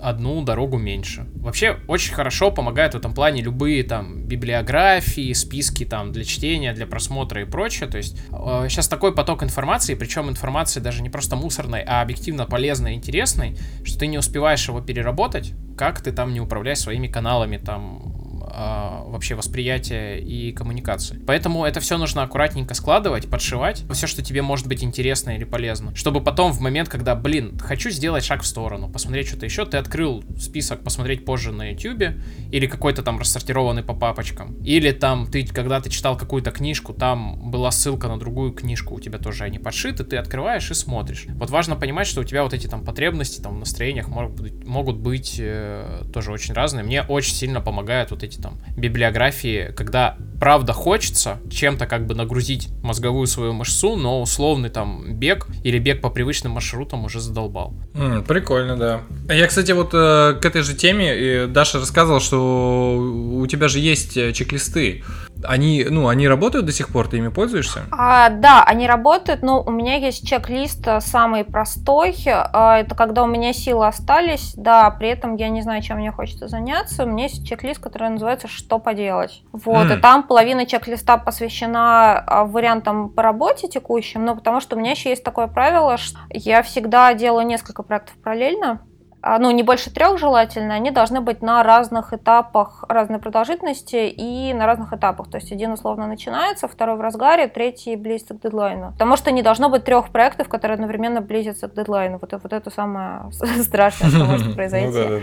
[0.00, 1.26] одну дорогу меньше.
[1.34, 6.86] Вообще очень хорошо помогают в этом плане любые там библиографии, списки там для чтения, для
[6.86, 7.86] просмотра и прочее.
[7.86, 12.46] То есть э, сейчас такой поток информации, причем информации даже не просто мусорной, а объективно
[12.46, 17.08] полезной и интересной, что ты не успеваешь его переработать, как ты там не управляешь своими
[17.08, 18.19] каналами там
[18.52, 21.20] вообще восприятия и коммуникации.
[21.26, 25.94] Поэтому это все нужно аккуратненько складывать, подшивать, все, что тебе может быть интересно или полезно,
[25.94, 29.76] чтобы потом в момент, когда, блин, хочу сделать шаг в сторону, посмотреть что-то еще, ты
[29.76, 32.16] открыл список посмотреть позже на YouTube,
[32.50, 37.50] или какой-то там рассортированный по папочкам, или там ты, когда ты читал какую-то книжку, там
[37.50, 41.26] была ссылка на другую книжку, у тебя тоже они подшиты, ты открываешь и смотришь.
[41.28, 44.64] Вот важно понимать, что у тебя вот эти там потребности, там, в настроениях могут быть,
[44.64, 46.84] могут быть э, тоже очень разные.
[46.84, 52.70] Мне очень сильно помогают вот эти там библиографии, когда правда хочется чем-то как бы нагрузить
[52.82, 57.74] мозговую свою мышцу, но условный там бег или бег по привычным маршрутам уже задолбал.
[57.94, 59.00] Mm, прикольно, да.
[59.28, 63.78] Я, кстати, вот э, к этой же теме э, Даша рассказывала, что у тебя же
[63.78, 65.04] есть э, чек-листы.
[65.42, 67.80] Они, ну, они работают до сих пор, ты ими пользуешься?
[67.90, 72.16] А, да, они работают, но у меня есть чек-лист э, самый простой.
[72.26, 76.12] А, это когда у меня силы остались, да, при этом я не знаю, чем мне
[76.12, 77.04] хочется заняться.
[77.04, 79.42] У меня есть чек-лист, который называется «Что поделать?».
[79.52, 79.98] Вот, mm.
[79.98, 84.92] и там половина чек-листа посвящена а, вариантам по работе текущим, но потому что у меня
[84.92, 88.80] еще есть такое правило, что я всегда делаю несколько проектов параллельно.
[89.22, 94.54] А, ну, не больше трех желательно, они должны быть на разных этапах разной продолжительности и
[94.54, 95.28] на разных этапах.
[95.30, 98.92] То есть один условно начинается, второй в разгаре, третий близится к дедлайну.
[98.92, 102.18] Потому что не должно быть трех проектов, которые одновременно близятся к дедлайну.
[102.20, 103.30] Вот, вот это самое
[103.62, 105.22] страшное, что может ну произойти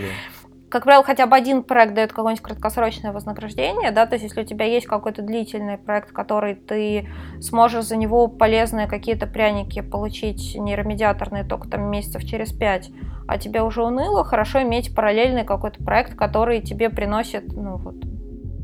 [0.68, 4.44] как правило, хотя бы один проект дает какое-нибудь краткосрочное вознаграждение, да, то есть если у
[4.44, 7.08] тебя есть какой-то длительный проект, который ты
[7.40, 12.90] сможешь за него полезные какие-то пряники получить нейромедиаторные только там месяцев через пять,
[13.26, 17.96] а тебе уже уныло, хорошо иметь параллельный какой-то проект, который тебе приносит, ну вот,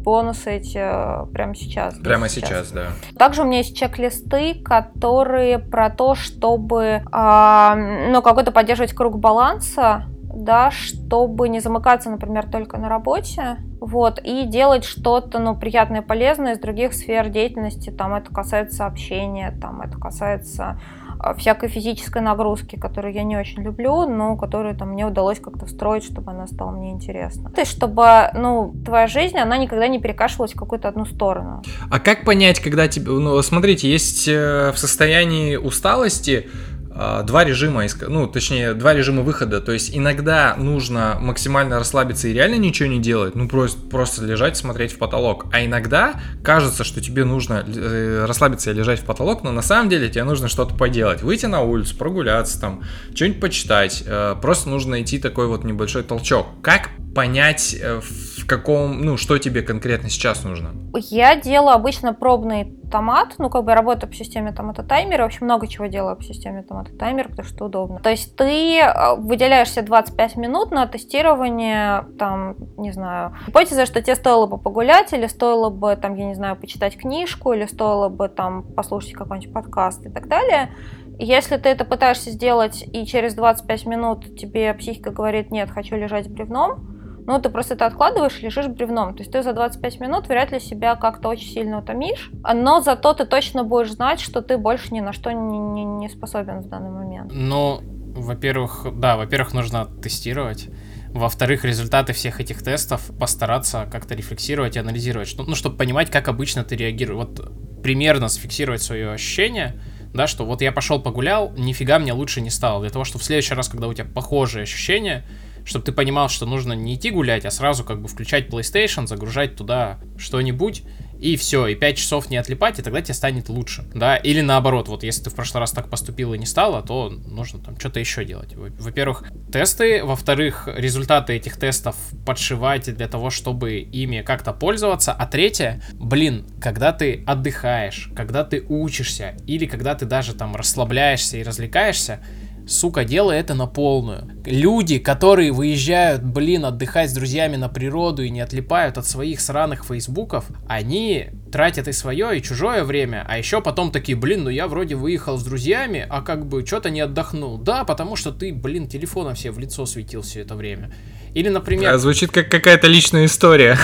[0.05, 1.95] бонусы эти э, прямо сейчас.
[1.95, 2.49] Прямо сейчас.
[2.49, 2.87] сейчас, да.
[3.19, 10.05] Также у меня есть чек-листы, которые про то, чтобы э, ну, какой-то поддерживать круг баланса
[10.35, 16.05] да, чтобы не замыкаться, например, только на работе, вот, и делать что-то, ну, приятное и
[16.05, 20.81] полезное из других сфер деятельности, там, это касается общения, там, это касается
[21.19, 25.67] а, всякой физической нагрузки, которую я не очень люблю, но которую там мне удалось как-то
[25.67, 27.51] встроить, чтобы она стала мне интересна.
[27.51, 31.63] То есть, чтобы, ну, твоя жизнь, она никогда не перекашивалась в какую-то одну сторону.
[31.91, 36.49] А как понять, когда тебе, ну, смотрите, есть э, в состоянии усталости
[36.95, 39.61] два режима, ну, точнее, два режима выхода.
[39.61, 44.57] То есть иногда нужно максимально расслабиться и реально ничего не делать, ну, просто, просто лежать,
[44.57, 45.47] смотреть в потолок.
[45.53, 49.89] А иногда кажется, что тебе нужно э, расслабиться и лежать в потолок, но на самом
[49.89, 51.23] деле тебе нужно что-то поделать.
[51.23, 52.85] Выйти на улицу, прогуляться там,
[53.15, 54.05] что-нибудь почитать.
[54.07, 56.47] Э, просто нужно найти такой вот небольшой толчок.
[56.63, 58.01] Как понять, э,
[58.45, 60.73] в каком, ну, что тебе конкретно сейчас нужно?
[60.95, 65.23] Я делаю обычно пробный томат, ну, как бы я работаю по системе там это таймер,
[65.23, 68.01] в общем, много чего делаю по системе там это таймер, потому что удобно.
[68.01, 74.03] То есть ты э, выделяешь себе 25 минут на тестирование, там, не знаю, гипотеза, что
[74.03, 78.11] тебе стоило бы погулять, или стоило бы, там, я не знаю, почитать книжку, или стоило
[78.11, 80.71] бы, там, послушать какой-нибудь подкаст и так далее.
[81.19, 86.29] Если ты это пытаешься сделать, и через 25 минут тебе психика говорит, нет, хочу лежать
[86.29, 86.94] бревном,
[87.27, 89.15] ну, ты просто это откладываешь, лежишь бревном.
[89.15, 93.15] То есть ты за 25 минут вряд ли себя как-то очень сильно утомишь, но зато
[93.15, 96.69] ты точно будешь знать, что ты больше ни на что не, не, не способен в
[96.69, 97.33] данный момент.
[97.35, 100.69] Ну, во-первых, да, во-первых, нужно тестировать.
[101.09, 106.29] Во-вторых, результаты всех этих тестов постараться как-то рефлексировать и анализировать, что, ну, чтобы понимать, как
[106.29, 107.27] обычно ты реагируешь.
[107.27, 109.81] Вот примерно сфиксировать свое ощущение,
[110.13, 112.81] да, что вот я пошел погулял, нифига мне лучше не стало.
[112.81, 115.25] Для того, чтобы в следующий раз, когда у тебя похожие ощущения,
[115.65, 119.57] чтобы ты понимал, что нужно не идти гулять, а сразу как бы включать PlayStation, загружать
[119.57, 120.83] туда что-нибудь,
[121.21, 124.89] и все, и 5 часов не отлипать, и тогда тебе станет лучше, да, или наоборот,
[124.89, 127.99] вот если ты в прошлый раз так поступил и не стало, то нужно там что-то
[128.01, 128.55] еще делать.
[128.55, 131.97] Во-первых, тесты, во-вторых, результаты этих тестов
[132.27, 138.63] подшивать для того, чтобы ими как-то пользоваться, а третье, блин, когда ты отдыхаешь, когда ты
[138.69, 142.21] учишься, или когда ты даже там расслабляешься и развлекаешься,
[142.67, 144.31] сука, делай это на полную.
[144.45, 149.85] Люди, которые выезжают, блин, отдыхать с друзьями на природу и не отлипают от своих сраных
[149.85, 154.67] фейсбуков, они тратят и свое, и чужое время, а еще потом такие, блин, ну я
[154.67, 157.59] вроде выехал с друзьями, а как бы что-то не отдохнул.
[157.59, 160.93] Да, потому что ты, блин, телефоном все в лицо светил все это время.
[161.33, 161.95] Или, например...
[161.95, 163.79] А, звучит как какая-то личная история.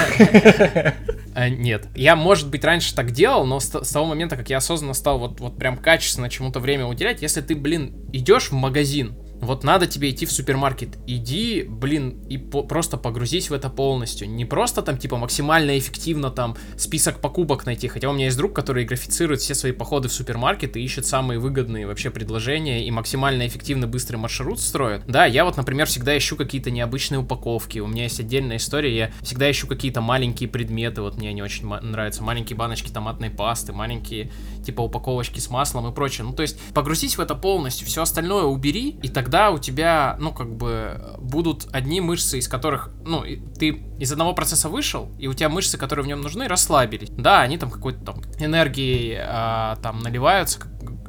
[1.33, 1.87] А, нет.
[1.95, 5.39] Я, может быть, раньше так делал, но с, того момента, как я осознанно стал вот,
[5.39, 10.11] вот прям качественно чему-то время уделять, если ты, блин, идешь в магазин, Вот надо тебе
[10.11, 10.99] идти в супермаркет.
[11.07, 14.29] Иди, блин, и по просто погрузись в это полностью.
[14.29, 17.89] Не просто там, типа, максимально эффективно там список покупок найти.
[17.89, 21.41] Хотя у меня есть друг, который графицирует все свои походы в супермаркет и ищет самые
[21.41, 25.03] выгодные вообще предложения и максимально эффективный быстрый маршрут строит.
[25.07, 27.79] Да, я вот, например, всегда ищу какие-то необычные упаковки.
[27.79, 28.95] У меня есть отдельная история.
[28.95, 31.01] Я всегда ищу какие-то маленькие предметы.
[31.03, 32.23] Вот мне они очень нравятся.
[32.23, 34.31] Маленькие баночки томатной пасты, маленькие,
[34.65, 36.27] типа, упаковочки с маслом и прочее.
[36.27, 37.87] Ну, то есть, погрузись в это полностью.
[37.87, 42.49] Все остальное убери, и тогда тогда у тебя, ну, как бы, будут одни мышцы, из
[42.49, 43.23] которых, ну,
[43.57, 43.69] ты
[44.01, 47.11] из одного процесса вышел, и у тебя мышцы, которые в нем нужны, расслабились.
[47.11, 50.59] Да, они там какой-то там энергии а, там наливаются,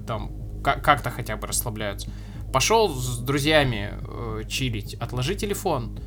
[0.06, 0.32] там
[0.64, 2.12] как-то хотя бы расслабляются.
[2.54, 5.98] Пошел с друзьями э, чилить, отложи телефон,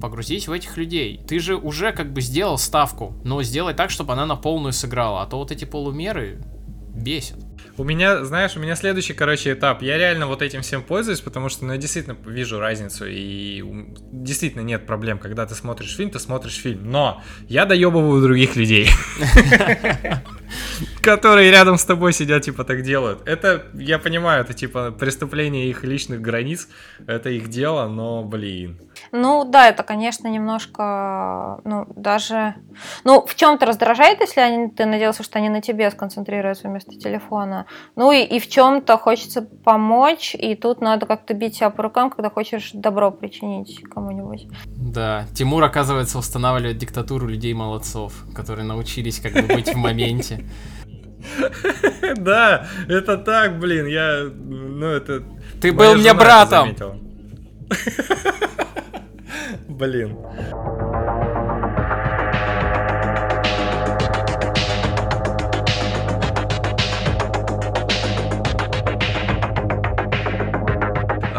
[0.00, 1.22] погрузись в этих людей.
[1.28, 5.20] Ты же уже как бы сделал ставку, но сделай так, чтобы она на полную сыграла,
[5.20, 6.40] а то вот эти полумеры
[6.94, 7.47] бесят.
[7.78, 9.82] У меня, знаешь, у меня следующий, короче, этап.
[9.82, 13.62] Я реально вот этим всем пользуюсь, потому что, ну, я действительно вижу разницу, и
[14.10, 16.90] действительно нет проблем, когда ты смотришь фильм, ты смотришь фильм.
[16.90, 18.90] Но я доебываю других людей.
[21.02, 23.26] которые рядом с тобой сидят, типа, так делают.
[23.26, 26.68] Это, я понимаю, это, типа, преступление их личных границ,
[27.06, 28.78] это их дело, но, блин.
[29.12, 32.54] Ну, да, это, конечно, немножко, ну, даже,
[33.04, 37.66] ну, в чем-то раздражает, если они, ты надеялся, что они на тебе сконцентрируются вместо телефона.
[37.96, 42.10] Ну, и, и в чем-то хочется помочь, и тут надо как-то бить себя по рукам,
[42.10, 44.48] когда хочешь добро причинить кому-нибудь.
[44.66, 50.37] Да, Тимур, оказывается, устанавливает диктатуру людей-молодцов, которые научились как бы быть в моменте.
[52.16, 55.22] Да, это так, блин, я, ну это...
[55.60, 56.74] Ты был мне братом!
[59.68, 60.16] Блин.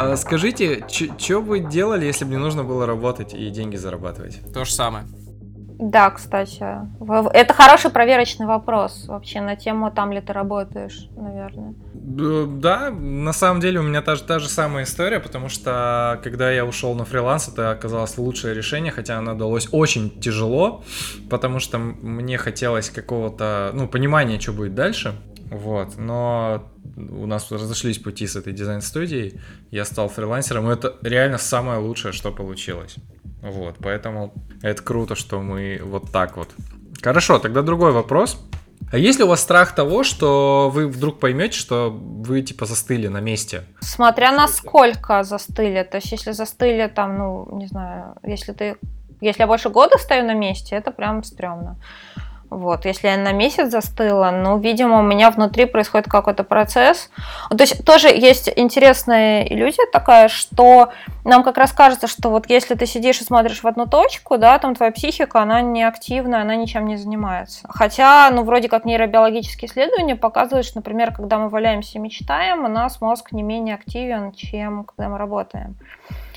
[0.01, 4.39] А скажите, что бы делали, если бы не нужно было работать и деньги зарабатывать?
[4.53, 5.05] То же самое.
[5.79, 6.65] Да, кстати.
[7.33, 11.73] Это хороший проверочный вопрос вообще на тему, там ли ты работаешь, наверное.
[11.93, 16.51] Да, на самом деле у меня та же, та же самая история, потому что когда
[16.51, 20.83] я ушел на фриланс, это оказалось лучшее решение, хотя оно далось очень тяжело,
[21.29, 25.13] потому что мне хотелось какого-то, ну, понимания, что будет дальше.
[25.49, 29.39] Вот, но у нас разошлись пути с этой дизайн-студией,
[29.71, 32.97] я стал фрилансером, и это реально самое лучшее, что получилось.
[33.41, 36.49] Вот, поэтому это круто, что мы вот так вот.
[37.01, 38.37] Хорошо, тогда другой вопрос.
[38.91, 43.07] А есть ли у вас страх того, что вы вдруг поймете, что вы типа застыли
[43.07, 43.63] на месте?
[43.81, 45.83] Смотря насколько застыли.
[45.83, 48.77] То есть, если застыли там, ну, не знаю, если ты.
[49.21, 51.75] Если я больше года стою на месте, это прям стрёмно.
[52.49, 57.11] Вот, если я на месяц застыла, ну, видимо, у меня внутри происходит какой-то процесс.
[57.49, 60.89] То есть тоже есть интересная иллюзия такая, что
[61.25, 64.57] нам как раз кажется, что вот если ты сидишь и смотришь в одну точку, да,
[64.57, 67.67] там твоя психика, она не активная, она ничем не занимается.
[67.69, 72.67] Хотя, ну, вроде как нейробиологические исследования показывают, что, например, когда мы валяемся и мечтаем, у
[72.67, 75.75] нас мозг не менее активен, чем когда мы работаем.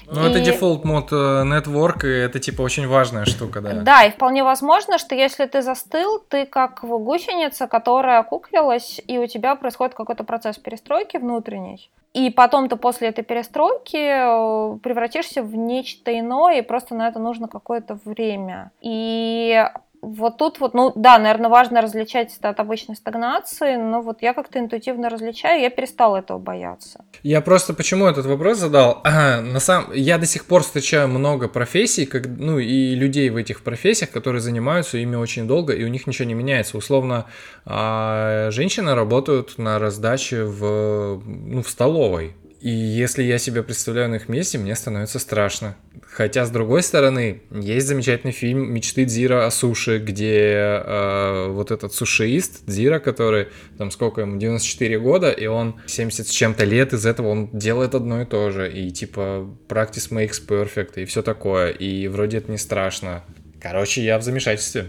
[0.06, 0.30] Ну, и...
[0.30, 3.72] это дефолт мод э, Network, и это, типа, очень важная штука, да.
[3.80, 9.26] Да, и вполне возможно, что если ты застыл, ты как гусеница, которая куклилась, и у
[9.26, 11.90] тебя происходит какой-то процесс перестройки внутренней.
[12.14, 17.18] И потом ты после этой перестройки э, превратишься в нечто иное, и просто на это
[17.18, 18.70] нужно какое-то время.
[18.80, 19.64] И
[20.02, 24.34] вот тут вот, ну да, наверное, важно различать это от обычной стагнации, но вот я
[24.34, 27.04] как-то интуитивно различаю, я перестала этого бояться.
[27.22, 29.00] Я просто почему этот вопрос задал?
[29.12, 33.36] А, на самом, я до сих пор встречаю много профессий, как, ну и людей в
[33.36, 36.78] этих профессиях, которые занимаются ими очень долго, и у них ничего не меняется.
[36.78, 37.26] Условно,
[37.66, 44.14] а, женщины работают на раздаче в, ну, в столовой, и если я себя представляю на
[44.14, 45.74] их месте, мне становится страшно.
[46.00, 51.92] Хотя, с другой стороны, есть замечательный фильм «Мечты Дзира о суше», где э, вот этот
[51.92, 53.48] сушиист Дзира, который,
[53.78, 57.96] там сколько ему, 94 года, и он 70 с чем-то лет, из этого он делает
[57.96, 58.72] одно и то же.
[58.72, 61.70] И типа practice makes perfect, и все такое.
[61.70, 63.24] И вроде это не страшно.
[63.60, 64.86] Короче, я в замешательстве.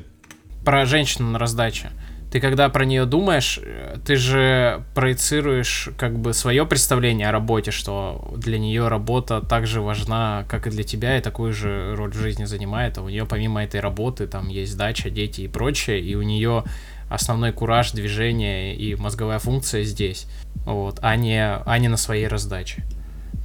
[0.63, 1.89] Про женщину на раздаче
[2.33, 3.59] ты когда про нее думаешь,
[4.07, 9.81] ты же проецируешь как бы свое представление о работе, что для нее работа так же
[9.81, 12.97] важна, как и для тебя, и такую же роль в жизни занимает.
[12.97, 16.63] А у нее помимо этой работы там есть дача, дети и прочее, и у нее
[17.07, 20.25] основной кураж, движение и мозговая функция здесь,
[20.65, 22.83] вот, а не, а не на своей раздаче,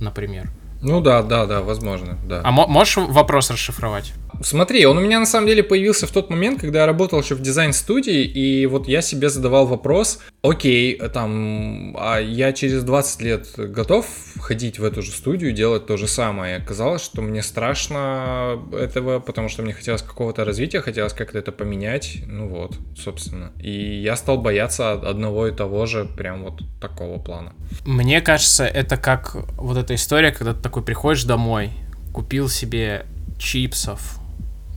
[0.01, 0.49] например.
[0.81, 2.41] Ну да, да, да, возможно, да.
[2.43, 4.15] А можешь вопрос расшифровать?
[4.43, 7.35] Смотри, он у меня на самом деле появился в тот момент, когда я работал еще
[7.35, 13.49] в дизайн-студии, и вот я себе задавал вопрос, окей, там, а я через 20 лет
[13.57, 14.07] готов
[14.41, 16.57] ходить в эту же студию, делать то же самое.
[16.57, 21.53] И оказалось, что мне страшно этого, потому что мне хотелось какого-то развития, хотелось как-то это
[21.53, 23.53] поменять, ну вот, собственно.
[23.61, 27.53] И я стал бояться одного и того же, прям вот такого плана.
[27.85, 31.71] Мне кажется, это как вот эта история, когда ты такой приходишь домой,
[32.13, 33.07] купил себе
[33.39, 34.19] чипсов,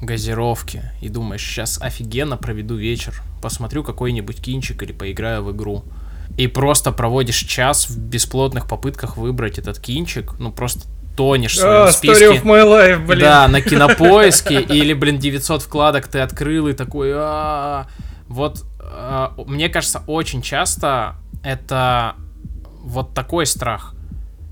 [0.02, 5.84] газировки и думаешь, сейчас офигенно проведу вечер, посмотрю какой-нибудь кинчик или поиграю в игру.
[6.38, 11.84] И просто проводишь час в бесплотных попытках выбрать этот кинчик, ну просто тонешь в своем
[11.84, 12.26] А, списке.
[12.26, 13.20] Story of my life, блин.
[13.20, 17.14] Да, на кинопоиске, или, блин, 900 вкладок ты открыл и такой,
[18.28, 22.16] вот, а, мне кажется, очень часто это
[22.82, 23.94] вот такой страх,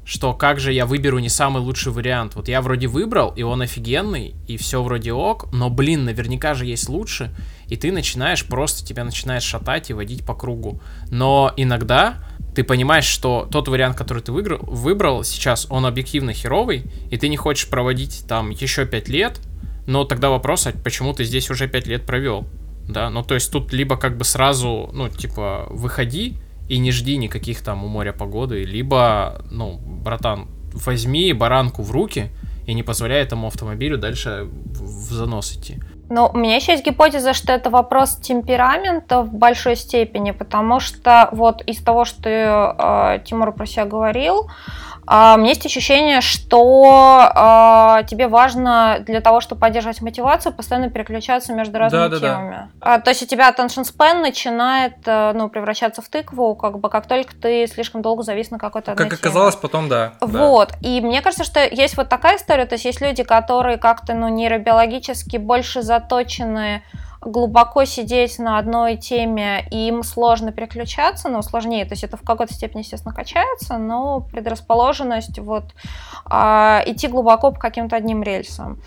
[0.10, 2.34] что как же я выберу не самый лучший вариант.
[2.34, 6.66] Вот я вроде выбрал, и он офигенный, и все вроде ок, но, блин, наверняка же
[6.66, 7.32] есть лучше,
[7.68, 10.82] и ты начинаешь просто, тебя начинаешь шатать и водить по кругу.
[11.12, 12.24] Но иногда
[12.56, 17.30] ты понимаешь, что тот вариант, который ты выиграл, выбрал сейчас, он объективно херовый, и ты
[17.30, 19.40] не хочешь проводить там еще 5 лет,
[19.86, 22.48] но тогда вопрос, а почему ты здесь уже 5 лет провел?
[22.88, 26.38] Да, ну то есть тут либо как бы сразу, ну типа, выходи
[26.70, 32.30] и не жди никаких там у моря погоды, либо, ну, братан, возьми баранку в руки
[32.68, 35.80] и не позволяй этому автомобилю дальше в занос идти.
[36.12, 41.30] Ну, у меня еще есть гипотеза, что это вопрос темперамента в большой степени, потому что
[41.32, 44.50] вот из того, что э, Тимур про себя говорил, э,
[45.12, 51.52] у меня есть ощущение, что э, тебе важно для того, чтобы поддерживать мотивацию, постоянно переключаться
[51.54, 52.28] между разными Да-да-да.
[52.28, 52.72] темами.
[52.80, 56.90] А, то есть у тебя attention span начинает э, ну, превращаться в тыкву, как бы
[56.90, 59.30] как только ты слишком долго завис на какой-то одной Как теме.
[59.32, 60.14] оказалось, потом да.
[60.22, 60.28] да.
[60.28, 64.14] Вот, и мне кажется, что есть вот такая история, то есть есть люди, которые как-то,
[64.14, 66.84] ну, нейробиологически больше заточены
[67.22, 72.22] глубоко сидеть на одной теме, и им сложно переключаться, но сложнее, то есть это в
[72.22, 75.66] какой-то степени, естественно, качается, но предрасположенность вот
[76.26, 78.82] а, идти глубоко по каким-то одним рельсам.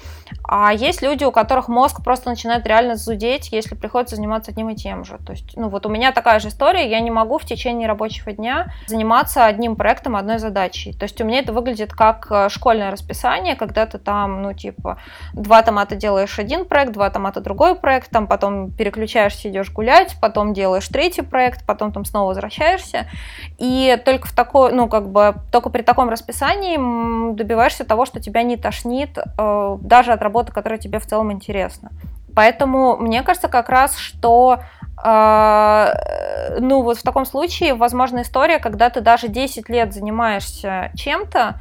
[0.45, 4.77] А есть люди, у которых мозг просто начинает реально зудеть, если приходится заниматься одним и
[4.77, 5.19] тем же.
[5.25, 8.33] То есть, ну вот у меня такая же история, я не могу в течение рабочего
[8.33, 10.93] дня заниматься одним проектом, одной задачей.
[10.93, 14.99] То есть у меня это выглядит как э, школьное расписание, когда ты там, ну типа,
[15.33, 20.53] два томата делаешь один проект, два томата другой проект, там потом переключаешься, идешь гулять, потом
[20.53, 23.07] делаешь третий проект, потом там снова возвращаешься.
[23.59, 28.43] И только в такой, ну как бы, только при таком расписании добиваешься того, что тебя
[28.43, 31.91] не тошнит э, даже от работы, которая тебе в целом интересна.
[32.35, 34.61] Поэтому мне кажется как раз, что
[35.05, 41.57] э, ну вот в таком случае возможна история, когда ты даже 10 лет занимаешься чем-то,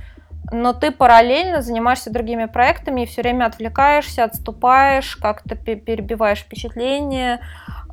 [0.49, 7.41] но ты параллельно занимаешься другими проектами и все время отвлекаешься, отступаешь, как-то пе- перебиваешь впечатление,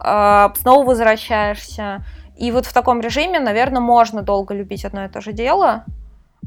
[0.02, 2.04] э, снова возвращаешься.
[2.36, 5.84] И вот в таком режиме, наверное, можно долго любить одно и то же дело.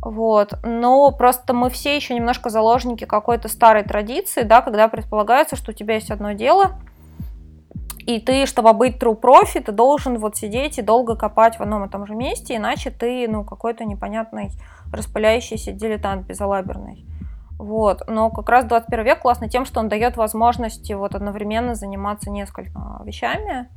[0.01, 0.53] Вот.
[0.63, 5.73] Но просто мы все еще немножко заложники какой-то старой традиции, да, когда предполагается, что у
[5.73, 6.79] тебя есть одно дело,
[8.07, 11.85] и ты, чтобы быть true профи, ты должен вот сидеть и долго копать в одном
[11.85, 14.51] и том же месте, иначе ты, ну, какой-то непонятный
[14.91, 17.05] распыляющийся дилетант безалаберный.
[17.57, 18.03] Вот.
[18.07, 23.05] Но как раз 21 век классно тем, что он дает возможности вот одновременно заниматься несколькими
[23.05, 23.69] вещами.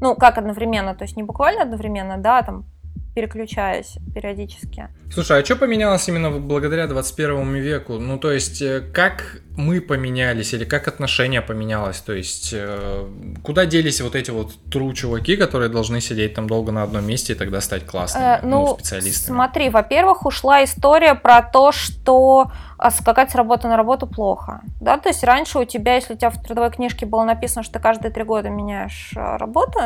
[0.00, 2.66] Ну, как одновременно, то есть не буквально одновременно, да, там
[3.14, 4.88] переключаясь периодически.
[5.12, 7.98] Слушай, а что поменялось именно благодаря 21 веку?
[7.98, 12.00] Ну, то есть, э, как мы поменялись или как отношение поменялось?
[12.00, 13.06] То есть, э,
[13.44, 17.34] куда делись вот эти вот true чуваки, которые должны сидеть там долго на одном месте
[17.34, 19.36] и тогда стать классными, Э, ну, ну, специалистами?
[19.36, 24.60] смотри, во-первых, ушла история про то, что а, скакать с работы на работу плохо.
[24.80, 27.74] Да, то есть раньше у тебя, если у тебя в трудовой книжке было написано, что
[27.74, 29.78] ты каждые три года меняешь а, работу,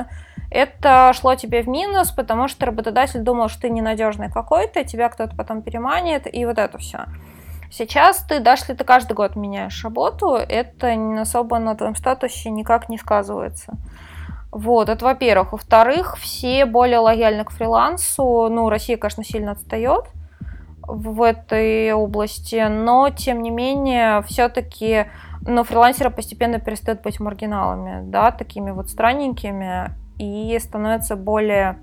[0.50, 5.36] это шло тебе в минус, потому что работодатель думал, что ты ненадежный какой-то, тебя кто-то
[5.36, 7.06] потом переманит, и вот это все.
[7.70, 12.88] Сейчас ты, даже если ты каждый год меняешь работу, это особо на твоем статусе никак
[12.88, 13.74] не сказывается.
[14.50, 15.52] Вот, это во-первых.
[15.52, 18.48] Во-вторых, все более лояльны к фрилансу.
[18.50, 20.06] Ну, Россия, конечно, сильно отстает
[20.82, 25.06] в этой области, но, тем не менее, все-таки
[25.42, 31.78] ну, фрилансеры постепенно перестают быть маргиналами, да, такими вот странненькими, и становятся более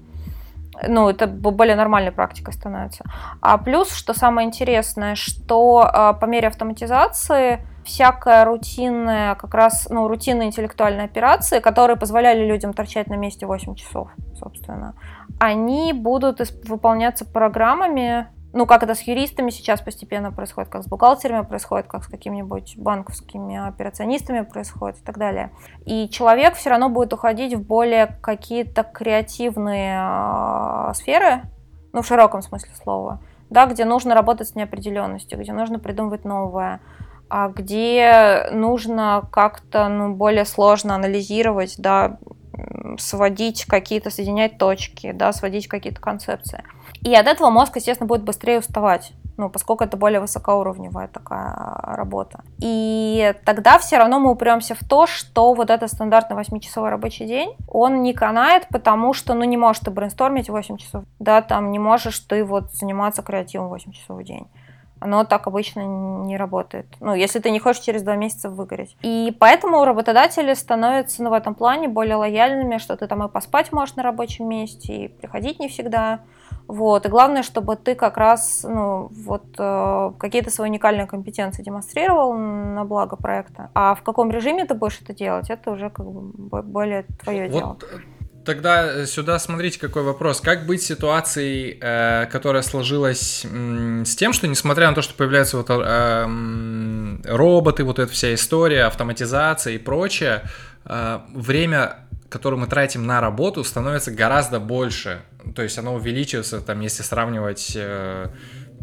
[0.87, 3.05] ну, это более нормальной практикой становится.
[3.41, 10.07] А плюс, что самое интересное, что а, по мере автоматизации всякая рутинная, как раз, ну,
[10.07, 14.95] рутинные интеллектуальные операции, которые позволяли людям торчать на месте 8 часов, собственно,
[15.39, 20.87] они будут исп- выполняться программами, ну, как это с юристами сейчас постепенно происходит, как с
[20.87, 25.51] бухгалтерами происходит, как с какими-нибудь банковскими операционистами происходит и так далее.
[25.85, 31.41] И человек все равно будет уходить в более какие-то креативные э, сферы,
[31.91, 36.79] ну, в широком смысле слова, да, где нужно работать с неопределенностью, где нужно придумывать новое,
[37.29, 42.19] а где нужно как-то ну, более сложно анализировать, да,
[42.99, 46.63] сводить какие-то, соединять точки, да, сводить какие-то концепции.
[47.05, 51.53] И от этого мозг, естественно, будет быстрее уставать ну, поскольку это более высокоуровневая такая
[51.83, 52.43] работа.
[52.59, 57.55] И тогда все равно мы упремся в то, что вот этот стандартный 8-часовой рабочий день,
[57.67, 61.79] он не канает, потому что, ну, не можешь ты брейнстормить 8 часов, да, там не
[61.79, 64.47] можешь ты вот заниматься креативом 8 часов в день
[65.01, 65.81] оно так обычно
[66.25, 66.87] не работает.
[66.99, 68.97] Ну, если ты не хочешь через два месяца выгореть.
[69.01, 73.71] И поэтому работодатели становятся ну, в этом плане более лояльными, что ты там и поспать
[73.71, 76.21] можешь на рабочем месте, и приходить не всегда.
[76.67, 77.05] Вот.
[77.05, 82.85] И главное, чтобы ты как раз ну, вот, э, какие-то свои уникальные компетенции демонстрировал на
[82.85, 83.69] благо проекта.
[83.73, 87.51] А в каком режиме ты будешь это делать, это уже как бы более твое вот
[87.51, 87.77] дело.
[88.45, 90.39] Тогда э, сюда смотрите какой вопрос.
[90.39, 95.57] Как быть ситуацией, э, которая сложилась э, с тем, что несмотря на то, что появляются
[95.57, 96.25] вот, э,
[97.25, 100.43] роботы, вот эта вся история, автоматизация и прочее,
[100.85, 101.97] э, время,
[102.35, 105.21] которое мы тратим на работу, становится гораздо больше.
[105.55, 108.27] То есть оно увеличивается, там, если сравнивать, э,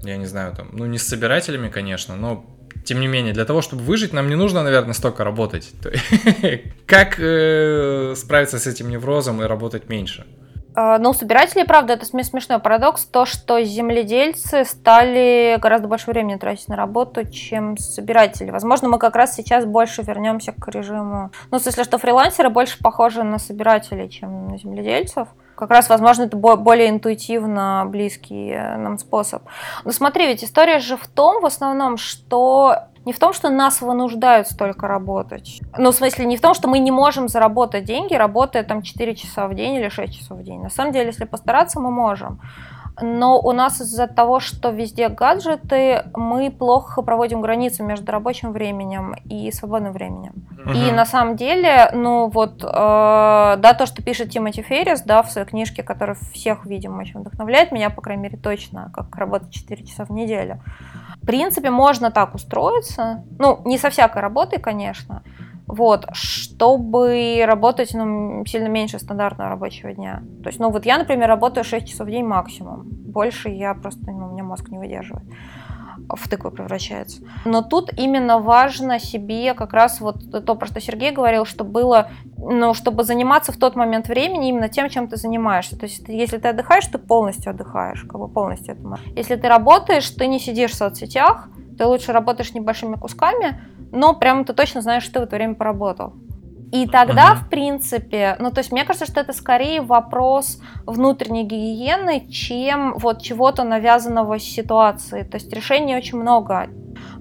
[0.04, 2.46] я не знаю, там, ну не с собирателями, конечно, но
[2.82, 5.70] тем не менее, для того, чтобы выжить, нам не нужно, наверное, столько работать.
[6.86, 10.24] Как э, справиться с этим неврозом и работать меньше?
[10.74, 16.36] А, ну, у собирателей, правда, это смешной парадокс, то, что земледельцы стали гораздо больше времени
[16.36, 18.50] тратить на работу, чем собиратели.
[18.50, 21.30] Возможно, мы как раз сейчас больше вернемся к режиму...
[21.50, 25.28] Ну, в смысле, что фрилансеры больше похожи на собирателей, чем на земледельцев.
[25.54, 29.42] Как раз, возможно, это более интуитивно близкий нам способ.
[29.84, 33.80] Но смотри, ведь история же в том, в основном, что не в том, что нас
[33.80, 35.60] вынуждают столько работать.
[35.76, 39.14] Ну, в смысле, не в том, что мы не можем заработать деньги, работая там 4
[39.16, 40.60] часа в день или 6 часов в день.
[40.60, 42.40] На самом деле, если постараться, мы можем
[43.00, 49.14] но у нас из-за того, что везде гаджеты, мы плохо проводим границу между рабочим временем
[49.24, 50.32] и свободным временем.
[50.64, 50.88] Uh-huh.
[50.88, 55.30] И на самом деле, ну вот, э, да, то, что пишет Тимоти Феррис, да, в
[55.30, 59.84] своей книжке, которая всех, видимо, очень вдохновляет меня, по крайней мере, точно, как работать 4
[59.84, 60.60] часа в неделю.
[61.22, 65.22] В принципе, можно так устроиться, ну, не со всякой работой, конечно,
[65.72, 70.22] вот, чтобы работать ну, сильно меньше стандартного рабочего дня.
[70.42, 72.82] То есть, ну вот я, например, работаю 6 часов в день максимум.
[72.84, 75.24] Больше я просто, ну, у меня мозг не выдерживает
[76.08, 77.22] в тыкву превращается.
[77.44, 82.10] Но тут именно важно себе как раз вот то, про что Сергей говорил, что было,
[82.36, 85.78] ну, чтобы заниматься в тот момент времени именно тем, чем ты занимаешься.
[85.78, 90.10] То есть если ты отдыхаешь, ты полностью отдыхаешь, как бы полностью это Если ты работаешь,
[90.10, 91.48] ты не сидишь в соцсетях,
[91.78, 93.60] ты лучше работаешь небольшими кусками,
[93.92, 96.14] но прямо ты точно знаешь, что ты в это время поработал.
[96.72, 97.44] И тогда, uh-huh.
[97.44, 103.20] в принципе, ну, то есть мне кажется, что это скорее вопрос внутренней гигиены, чем вот
[103.20, 105.22] чего-то навязанного ситуации.
[105.22, 106.70] То есть решений очень много.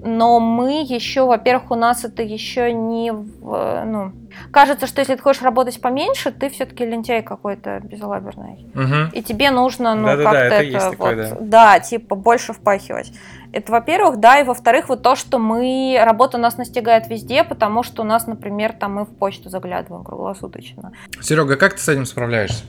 [0.03, 4.11] Но мы еще, во-первых, у нас это еще не, в, ну,
[4.51, 8.65] кажется, что если ты хочешь работать поменьше, ты все-таки лентяй какой-то безалаберный.
[8.73, 9.13] Угу.
[9.13, 11.37] И тебе нужно, ну, как-то это, это вот, такое, да.
[11.39, 13.13] да, типа, больше впахивать.
[13.53, 18.01] Это, во-первых, да, и во-вторых, вот то, что мы, работа нас настигает везде, потому что
[18.01, 20.93] у нас, например, там мы в почту заглядываем круглосуточно.
[21.19, 22.63] Серега, как ты с этим справляешься?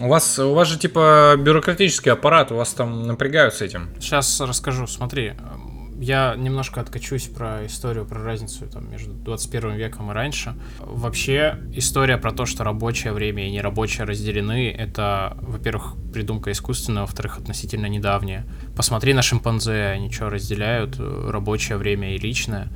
[0.00, 3.90] У вас, у вас же типа бюрократический аппарат, у вас там напрягают с этим.
[3.98, 5.34] Сейчас расскажу, смотри,
[6.00, 10.54] я немножко откачусь про историю, про разницу там, между 21 веком и раньше.
[10.78, 17.38] Вообще, история про то, что рабочее время и нерабочее разделены, это, во-первых, придумка искусственная, во-вторых,
[17.38, 18.46] относительно недавняя.
[18.74, 22.70] Посмотри на шимпанзе, они что, разделяют рабочее время и личное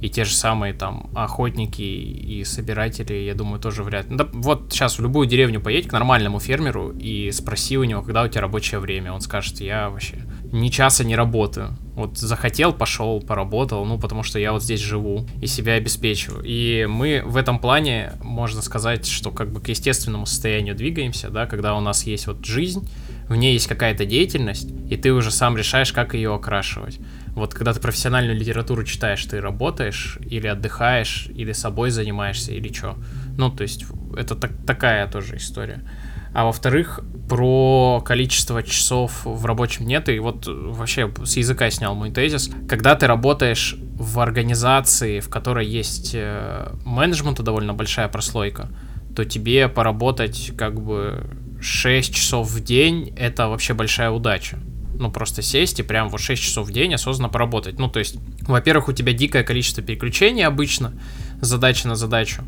[0.00, 4.16] и те же самые там охотники и собиратели, я думаю, тоже вряд ли.
[4.16, 8.22] Да, вот сейчас в любую деревню поедь к нормальному фермеру и спроси у него, когда
[8.22, 9.12] у тебя рабочее время.
[9.12, 10.16] Он скажет, я вообще
[10.52, 11.76] ни часа не работаю.
[11.94, 16.42] Вот захотел, пошел, поработал, ну, потому что я вот здесь живу и себя обеспечиваю.
[16.44, 21.46] И мы в этом плане, можно сказать, что как бы к естественному состоянию двигаемся, да,
[21.46, 22.88] когда у нас есть вот жизнь,
[23.28, 26.98] в ней есть какая-то деятельность, и ты уже сам решаешь, как ее окрашивать.
[27.34, 32.96] Вот когда ты профессиональную литературу читаешь, ты работаешь или отдыхаешь, или собой занимаешься, или что.
[33.36, 33.84] Ну, то есть
[34.16, 35.82] это так, такая тоже история.
[36.32, 40.08] А во-вторых, про количество часов в рабочем нет.
[40.08, 42.50] И вот вообще с языка снял мой тезис.
[42.68, 48.68] Когда ты работаешь в организации, в которой есть э, менеджменту довольно большая прослойка,
[49.14, 51.24] то тебе поработать как бы
[51.60, 54.58] 6 часов в день— это вообще большая удача.
[55.00, 57.78] Ну, просто сесть и прям вот 6 часов в день осознанно поработать.
[57.78, 60.92] Ну, то есть, во-первых, у тебя дикое количество переключений обычно,
[61.40, 62.44] задача на задачу.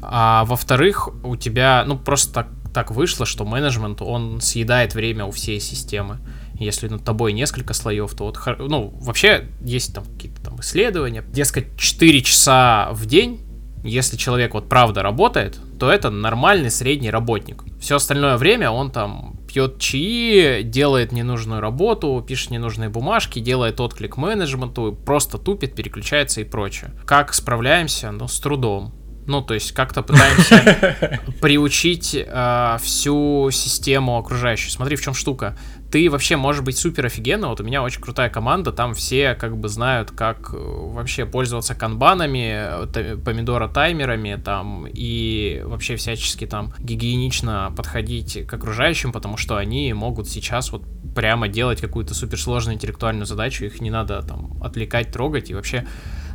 [0.00, 5.30] А во-вторых, у тебя, ну, просто так, так вышло, что менеджмент, он съедает время у
[5.30, 6.20] всей системы.
[6.58, 11.22] Если над тобой несколько слоев, то вот, ну, вообще есть там какие-то там исследования.
[11.30, 13.42] Дескать, 4 часа в день,
[13.82, 17.64] если человек вот правда работает, то это нормальный средний работник.
[17.80, 24.16] Все остальное время он там пьет чаи, делает ненужную работу, пишет ненужные бумажки, делает отклик
[24.16, 26.92] менеджменту, просто тупит, переключается и прочее.
[27.04, 28.10] Как справляемся?
[28.12, 28.94] Ну, с трудом.
[29.26, 34.70] Ну, то есть как-то пытаемся приучить э, всю систему окружающую.
[34.70, 35.56] Смотри, в чем штука.
[35.90, 37.48] Ты вообще можешь быть супер офигенно.
[37.48, 41.74] Вот у меня очень крутая команда, там все как бы знают, как э, вообще пользоваться
[41.74, 42.86] канбанами,
[43.24, 50.28] помидора таймерами, там, и вообще всячески там гигиенично подходить к окружающим, потому что они могут
[50.28, 50.82] сейчас вот
[51.14, 55.86] прямо делать какую-то суперсложную интеллектуальную задачу, их не надо там отвлекать, трогать и вообще...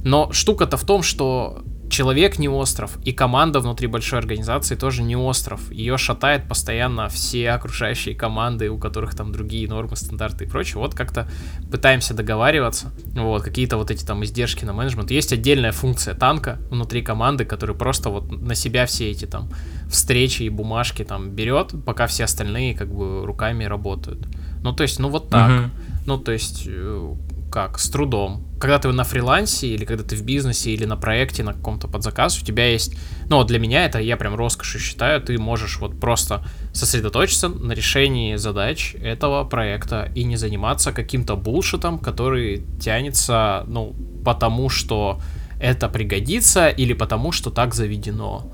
[0.03, 5.15] Но штука-то в том, что человек не остров, и команда внутри большой организации тоже не
[5.15, 5.71] остров.
[5.71, 10.79] Ее шатает постоянно все окружающие команды, у которых там другие нормы, стандарты и прочее.
[10.79, 11.27] Вот как-то
[11.71, 12.91] пытаемся договариваться.
[13.13, 15.11] Вот, какие-то вот эти там издержки на менеджмент.
[15.11, 19.49] Есть отдельная функция танка внутри команды, который просто вот на себя все эти там
[19.89, 24.27] встречи и бумажки там берет, пока все остальные как бы руками работают.
[24.61, 25.51] Ну, то есть, ну вот так.
[25.51, 25.69] Uh-huh.
[26.05, 27.15] Ну, то есть, э,
[27.55, 27.79] как?
[27.79, 28.43] С трудом.
[28.59, 32.37] Когда ты на фрилансе, или когда ты в бизнесе, или на проекте, на каком-то подзаказ,
[32.41, 32.97] у тебя есть...
[33.29, 38.35] Ну, для меня это, я прям роскошью считаю, ты можешь вот просто сосредоточиться на решении
[38.35, 43.95] задач этого проекта и не заниматься каким-то булшитом, который тянется, ну,
[44.25, 45.21] потому что
[45.57, 48.51] это пригодится или потому что так заведено.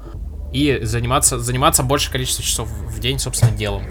[0.54, 3.82] И заниматься, заниматься больше количества часов в день, собственно, делом.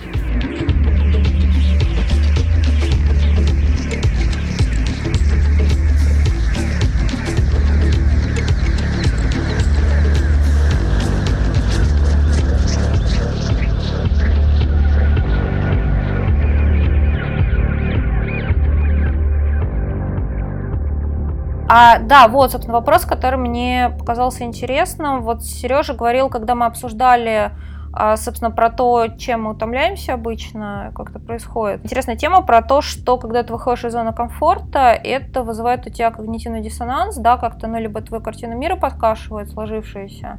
[21.73, 25.23] А, да, вот, собственно, вопрос, который мне показался интересным.
[25.23, 27.53] Вот Сережа говорил, когда мы обсуждали
[27.93, 31.85] а, собственно, про то, чем мы утомляемся обычно, как это происходит.
[31.85, 36.11] Интересная тема про то, что когда ты выходишь из зоны комфорта, это вызывает у тебя
[36.11, 40.39] когнитивный диссонанс, да, как-то, ну, либо твою картину мира подкашивает, сложившаяся,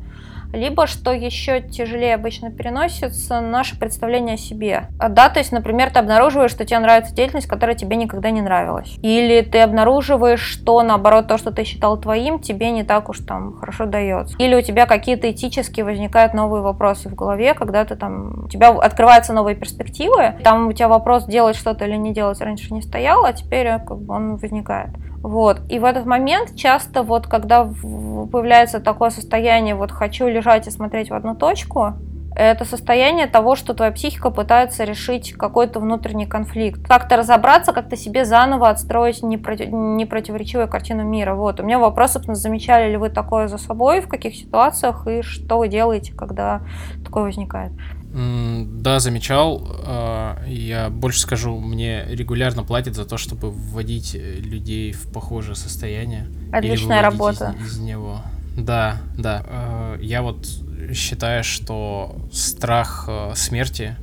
[0.54, 4.88] либо, что еще тяжелее обычно переносится, наше представление о себе.
[4.99, 8.41] А, да, то есть, например, ты обнаруживаешь, что тебе нравится деятельность, которая тебе никогда не
[8.41, 8.95] нравилась.
[9.02, 13.54] Или ты обнаруживаешь, что, наоборот, то, что ты считал твоим, тебе не так уж там
[13.54, 14.36] хорошо дается.
[14.38, 18.70] Или у тебя какие-то этические возникают новые вопросы в голове, когда ты там, у тебя
[18.70, 23.26] открываются новые перспективы, там у тебя вопрос делать что-то или не делать раньше не стоял,
[23.26, 24.89] а теперь как бы он возникает.
[25.22, 25.62] Вот.
[25.70, 31.10] И в этот момент часто вот, когда появляется такое состояние, вот хочу лежать и смотреть
[31.10, 31.94] в одну точку,
[32.34, 36.82] это состояние того, что твоя психика пытается решить какой-то внутренний конфликт.
[36.88, 39.70] Как-то разобраться, как-то себе заново отстроить непротив...
[39.72, 41.36] непротиворечивую картину мира.
[41.36, 41.60] Вот.
[41.60, 45.58] У меня вопрос, собственно, замечали ли вы такое за собой, в каких ситуациях, и что
[45.58, 46.62] вы делаете, когда
[47.04, 47.74] такое возникает?
[48.14, 49.66] Да, замечал.
[49.86, 55.55] А, я больше скажу, мне регулярно платят за то, чтобы вводить э, людей в похожее
[55.55, 56.28] состояние.
[56.51, 57.55] Отличная работа.
[57.62, 58.22] Из, из него.
[58.57, 59.45] Да, да.
[59.47, 60.45] А, я вот
[60.93, 63.95] считаю, что страх э, смерти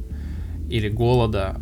[0.71, 1.61] или голода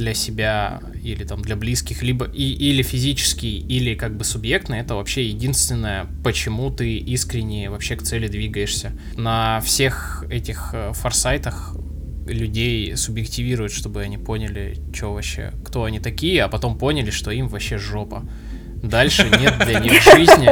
[0.00, 4.94] для себя или там для близких, либо и, или физический, или как бы субъектный, это
[4.94, 8.92] вообще единственное, почему ты искренне вообще к цели двигаешься.
[9.16, 11.76] На всех этих э, форсайтах
[12.26, 17.48] людей субъективируют, чтобы они поняли, что вообще, кто они такие, а потом поняли, что им
[17.48, 18.24] вообще жопа.
[18.82, 20.48] Дальше нет для них жизни.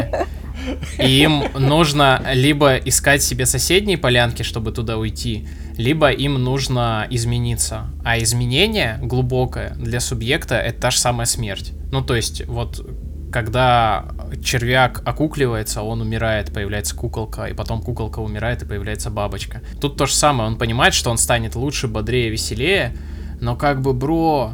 [0.99, 7.87] И им нужно либо искать себе соседние полянки, чтобы туда уйти, либо им нужно измениться.
[8.05, 11.73] А изменение глубокое для субъекта это та же самая смерть.
[11.93, 12.85] Ну, то есть, вот
[13.31, 14.07] когда
[14.43, 19.63] червяк окукливается, он умирает, появляется куколка, и потом куколка умирает, и появляется бабочка.
[19.81, 22.97] Тут то же самое, он понимает, что он станет лучше, бодрее, веселее,
[23.41, 24.53] но как бы, бро,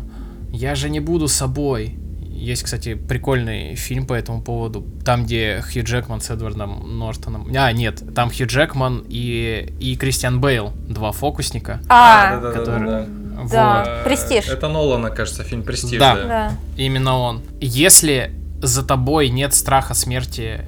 [0.50, 1.98] я же не буду собой.
[2.34, 7.48] Есть, кстати, прикольный фильм по этому поводу, там, где Хью Джекман с Эдвардом Нортоном.
[7.56, 11.80] А, нет, там Хью Джекман и, и Кристиан Бейл, два фокусника.
[11.88, 12.90] А, да, да, которые...
[12.90, 13.24] да, да, да.
[13.50, 14.04] Да, вот.
[14.04, 14.48] Престиж.
[14.48, 15.98] Это Нолана, кажется, фильм Престиж.
[15.98, 17.42] Да, да, именно он.
[17.60, 18.32] Если
[18.62, 20.62] за тобой нет страха смерти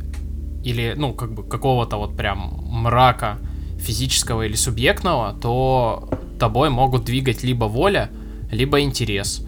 [0.65, 3.39] или, ну, как бы какого-то вот прям мрака
[3.79, 6.09] физического или субъектного, то
[6.39, 8.11] тобой могут двигать либо воля,
[8.51, 9.47] либо интерес.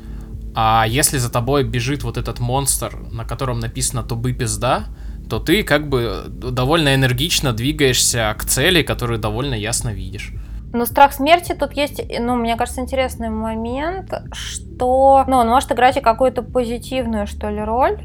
[0.60, 4.86] А если за тобой бежит вот этот монстр, на котором написано «тубы пизда»,
[5.30, 10.32] то ты как бы довольно энергично двигаешься к цели, которую довольно ясно видишь.
[10.72, 15.96] Но страх смерти тут есть, ну, мне кажется, интересный момент, что, ну, он может играть
[15.96, 18.00] и какую-то позитивную, что ли, роль.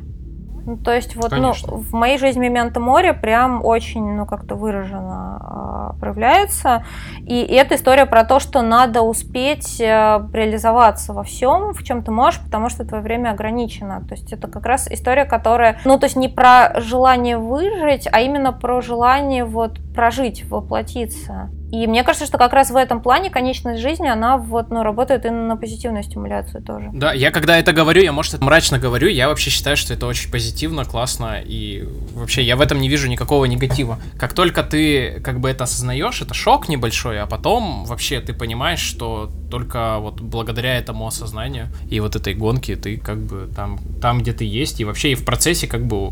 [0.66, 1.72] Ну, то есть вот, ну, Конечно.
[1.72, 6.86] ну, в моей жизни Мементо море прям очень, ну, как-то выраженно э, проявляется.
[7.20, 9.86] И, и это история про то, что надо успеть э,
[10.34, 14.02] реализоваться во всем, в чем ты можешь, потому что твое время ограничено.
[14.08, 18.22] То есть это как раз история, которая, ну, то есть не про желание выжить, а
[18.22, 21.50] именно про желание вот прожить, воплотиться.
[21.74, 25.26] И мне кажется, что как раз в этом плане конечность жизни, она вот, ну, работает
[25.26, 26.92] и на позитивную стимуляцию тоже.
[26.94, 30.06] Да, я когда это говорю, я, может, это мрачно говорю, я вообще считаю, что это
[30.06, 33.98] очень позитивно, классно, и вообще я в этом не вижу никакого негатива.
[34.20, 38.82] Как только ты как бы это осознаешь, это шок небольшой, а потом вообще ты понимаешь,
[38.82, 44.20] что только вот благодаря этому осознанию и вот этой гонке ты как бы там, там
[44.20, 46.12] где ты есть, и вообще и в процессе как бы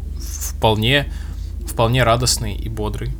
[0.57, 1.05] вполне,
[1.67, 3.11] вполне радостный и бодрый.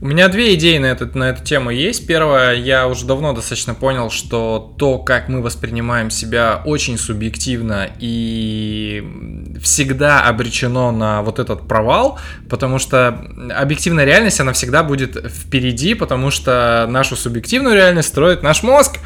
[0.00, 2.06] У меня две идеи на, этот, на эту тему есть.
[2.06, 9.02] Первое, я уже давно достаточно понял, что то, как мы воспринимаем себя, очень субъективно и
[9.60, 13.08] всегда обречено на вот этот провал, потому что
[13.52, 18.98] объективная реальность, она всегда будет впереди, потому что нашу субъективную реальность строит наш мозг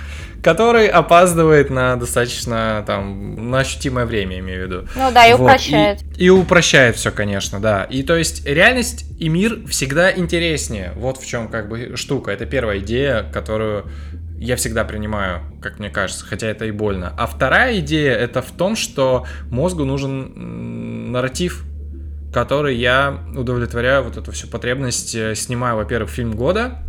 [0.42, 4.88] который опаздывает на достаточно там на ощутимое время, имею в виду.
[4.96, 5.42] Ну да, и вот.
[5.42, 6.02] упрощает.
[6.16, 7.84] И, и упрощает все, конечно, да.
[7.84, 10.92] И то есть реальность и мир всегда интереснее.
[10.96, 12.32] Вот в чем как бы штука.
[12.32, 13.86] Это первая идея, которую
[14.36, 17.14] я всегда принимаю, как мне кажется, хотя это и больно.
[17.16, 21.64] А вторая идея это в том, что мозгу нужен нарратив,
[22.34, 26.82] который я удовлетворяю вот эту всю потребность, э, снимаю, во-первых, фильм года,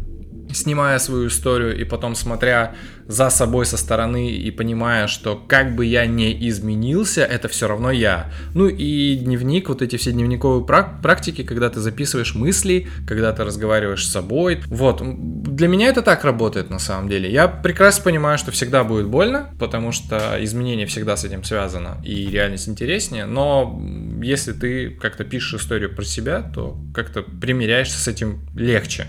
[0.53, 2.75] снимая свою историю и потом смотря
[3.07, 7.91] за собой со стороны и понимая, что как бы я не изменился, это все равно
[7.91, 8.31] я.
[8.53, 14.05] Ну и дневник, вот эти все дневниковые практики, когда ты записываешь мысли, когда ты разговариваешь
[14.05, 14.61] с собой.
[14.67, 17.31] Вот, для меня это так работает на самом деле.
[17.31, 22.27] Я прекрасно понимаю, что всегда будет больно, потому что изменение всегда с этим связано и
[22.27, 23.81] реальность интереснее, но
[24.21, 29.07] если ты как-то пишешь историю про себя, то как-то примиряешься с этим легче.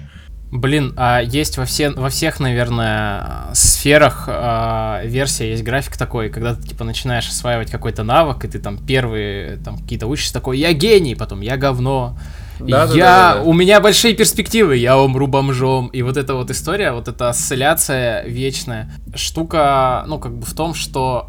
[0.50, 6.54] Блин, а есть во, все, во всех, наверное, сферах а, версия, есть график такой, когда
[6.54, 10.72] ты, типа, начинаешь осваивать какой-то навык, и ты там первые, там, какие-то учишься такой, я
[10.72, 12.16] гений, потом я говно,
[12.60, 13.42] да, я, да, да, да.
[13.42, 15.88] у меня большие перспективы, я умру бомжом.
[15.88, 20.74] И вот эта вот история, вот эта осцилляция вечная, штука, ну, как бы в том,
[20.74, 21.28] что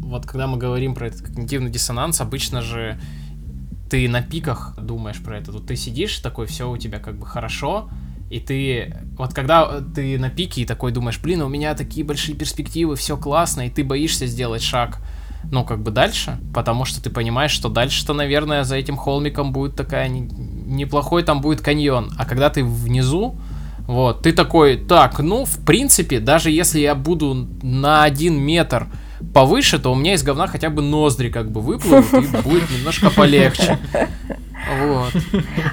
[0.00, 3.00] вот когда мы говорим про этот когнитивный диссонанс, обычно же
[3.90, 5.50] ты на пиках думаешь про это.
[5.50, 7.90] Вот ты сидишь такой, все у тебя как бы хорошо,
[8.30, 12.36] и ты, вот когда ты на пике и такой думаешь, блин, у меня такие большие
[12.36, 15.00] перспективы, все классно, и ты боишься сделать шаг,
[15.50, 19.76] ну, как бы дальше, потому что ты понимаешь, что дальше-то, наверное, за этим холмиком будет
[19.76, 23.36] такая не, неплохой там будет каньон, а когда ты внизу,
[23.86, 28.88] вот, ты такой, так, ну, в принципе, даже если я буду на один метр
[29.34, 33.10] повыше, то у меня из говна хотя бы ноздри как бы выплывут, и будет немножко
[33.10, 33.78] полегче.
[34.80, 35.12] Вот.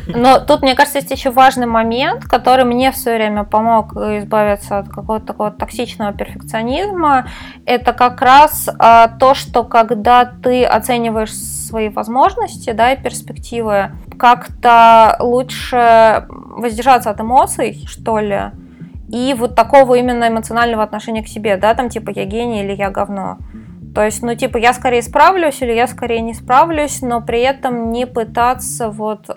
[0.08, 4.90] Но тут, мне кажется, есть еще важный момент, который мне все время помог избавиться от
[4.90, 7.28] какого-то такого токсичного перфекционизма.
[7.66, 15.16] Это как раз а, то, что когда ты оцениваешь свои возможности, да, и перспективы, как-то
[15.20, 18.52] лучше воздержаться от эмоций, что ли,
[19.12, 22.90] и вот такого именно эмоционального отношения к себе, да, там типа я гений или я
[22.90, 23.38] говно.
[23.94, 27.92] То есть, ну, типа, я скорее справлюсь или я скорее не справлюсь, но при этом
[27.92, 29.30] не пытаться вот,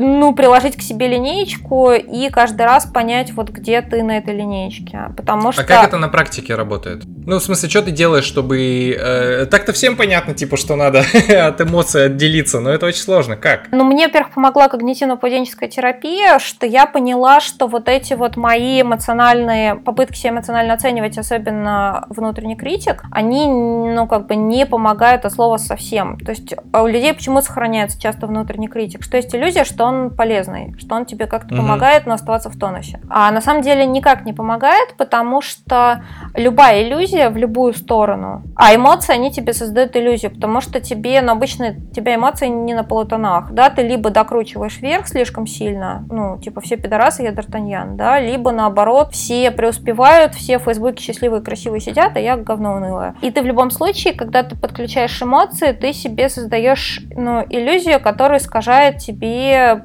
[0.00, 5.10] ну, приложить к себе линеечку и каждый раз понять, вот где ты на этой линеечке.
[5.16, 5.62] Потому что...
[5.62, 7.02] А как это на практике работает?
[7.26, 8.96] Ну, в смысле, что ты делаешь, чтобы...
[8.98, 13.36] Э, так-то всем понятно, типа, что надо от эмоций отделиться, но это очень сложно.
[13.36, 13.68] Как?
[13.70, 19.74] Ну, мне, во-первых, помогла когнитивно-поведенческая терапия, что я поняла, что вот эти вот мои эмоциональные...
[19.74, 25.58] Попытки себя эмоционально оценивать, особенно внутренний критик, они ну, как бы не помогают от слова
[25.58, 26.18] совсем.
[26.18, 29.02] То есть а у людей почему сохраняется часто внутренний критик?
[29.02, 31.62] Что есть иллюзия, что он полезный, что он тебе как-то угу.
[31.62, 33.00] помогает, но оставаться в тонусе.
[33.08, 38.74] А на самом деле никак не помогает, потому что любая иллюзия в любую сторону, а
[38.74, 43.52] эмоции, они тебе создают иллюзию, потому что тебе, ну, обычно тебя эмоции не на полутонах,
[43.52, 48.52] да, ты либо докручиваешь вверх слишком сильно, ну, типа все пидорасы, я Д'Артаньян, да, либо
[48.52, 53.14] наоборот, все преуспевают, все в Фейсбуке счастливые, красивые сидят, а я говно унылая.
[53.22, 58.38] И ты в любом случае, когда ты подключаешь эмоции, ты себе создаешь ну, иллюзию, которая
[58.38, 59.39] искажает тебе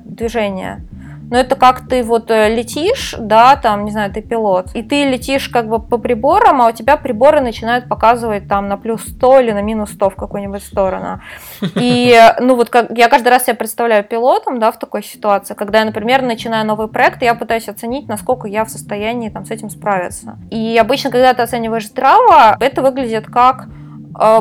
[0.06, 0.82] движение.
[1.30, 5.06] но это как ты вот э, летишь, да, там, не знаю, ты пилот, и ты
[5.06, 9.39] летишь как бы по приборам, а у тебя приборы начинают показывать там на плюс 100
[9.39, 11.22] или на минус 100 в какую-нибудь сторону.
[11.76, 15.80] И, ну вот, как, я каждый раз себя представляю пилотом, да, в такой ситуации, когда
[15.80, 19.70] я, например, начинаю новый проект, я пытаюсь оценить, насколько я в состоянии там с этим
[19.70, 20.38] справиться.
[20.51, 23.85] И обычно, когда ты оцениваешь здраво, это выглядит как Э,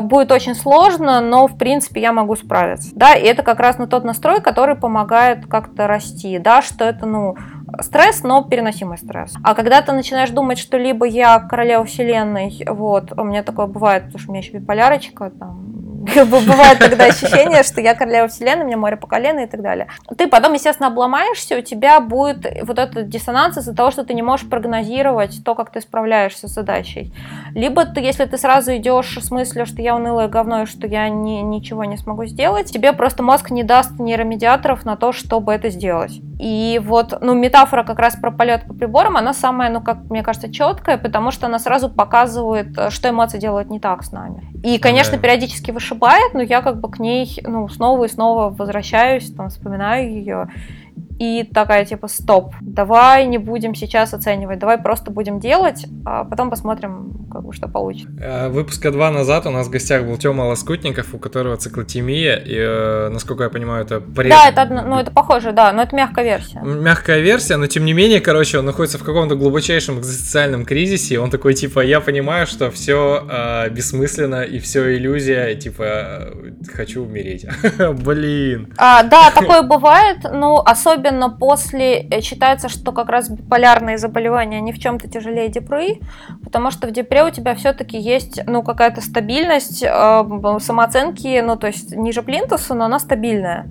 [0.01, 2.91] будет очень сложно, но в принципе я могу справиться.
[2.95, 7.05] Да, и это как раз на тот настрой, который помогает как-то расти, да, что это,
[7.05, 7.35] ну,
[7.81, 9.33] стресс, но переносимый стресс.
[9.43, 14.05] А когда ты начинаешь думать, что либо я королева вселенной, вот, у меня такое бывает,
[14.05, 15.75] потому что у меня еще биполярочка, там,
[16.25, 19.87] Бывает тогда ощущение, что я королева вселенной, у меня море по колено и так далее.
[20.17, 24.21] Ты потом, естественно, обломаешься, у тебя будет вот этот диссонанс из-за того, что ты не
[24.21, 27.13] можешь прогнозировать то, как ты справляешься с задачей.
[27.55, 31.09] Либо ты, если ты сразу идешь с мыслью, что я унылое говно и что я
[31.09, 35.69] ни, ничего не смогу сделать, тебе просто мозг не даст нейромедиаторов на то, чтобы это
[35.69, 36.21] сделать.
[36.39, 40.21] И вот, ну, метафора как раз про полет по приборам, она самая, ну, как мне
[40.21, 44.54] кажется, четкая, потому что она сразу показывает, э, что эмоции делают не так с нами.
[44.65, 45.19] И, конечно, да.
[45.19, 50.09] периодически вышибает, но я как бы к ней, ну, снова и снова возвращаюсь, там, вспоминаю
[50.09, 50.47] ее
[51.19, 56.49] и такая типа стоп, давай не будем сейчас оценивать, давай просто будем делать, а потом
[56.49, 58.09] посмотрим, как бы, что получится.
[58.19, 62.55] Э, выпуска два назад у нас в гостях был Тёма Лоскутников, у которого циклотемия, и,
[62.57, 64.29] э, насколько я понимаю, это пред...
[64.29, 66.59] Да, это, ну, это похоже, да, но это мягкая версия.
[66.61, 71.29] Мягкая версия, но тем не менее, короче, он находится в каком-то глубочайшем экзистенциальном кризисе, он
[71.29, 76.33] такой, типа, я понимаю, что все э, бессмысленно и все иллюзия, типа,
[76.73, 77.45] хочу умереть.
[78.03, 78.73] Блин.
[78.77, 84.57] А, да, такое бывает, ну, особенно особенно после, э, считается, что как раз биполярные заболевания,
[84.57, 85.99] они в чем-то тяжелее депры,
[86.43, 91.67] потому что в депре у тебя все-таки есть, ну, какая-то стабильность э, самооценки, ну, то
[91.67, 93.67] есть ниже плинтуса, но она стабильная.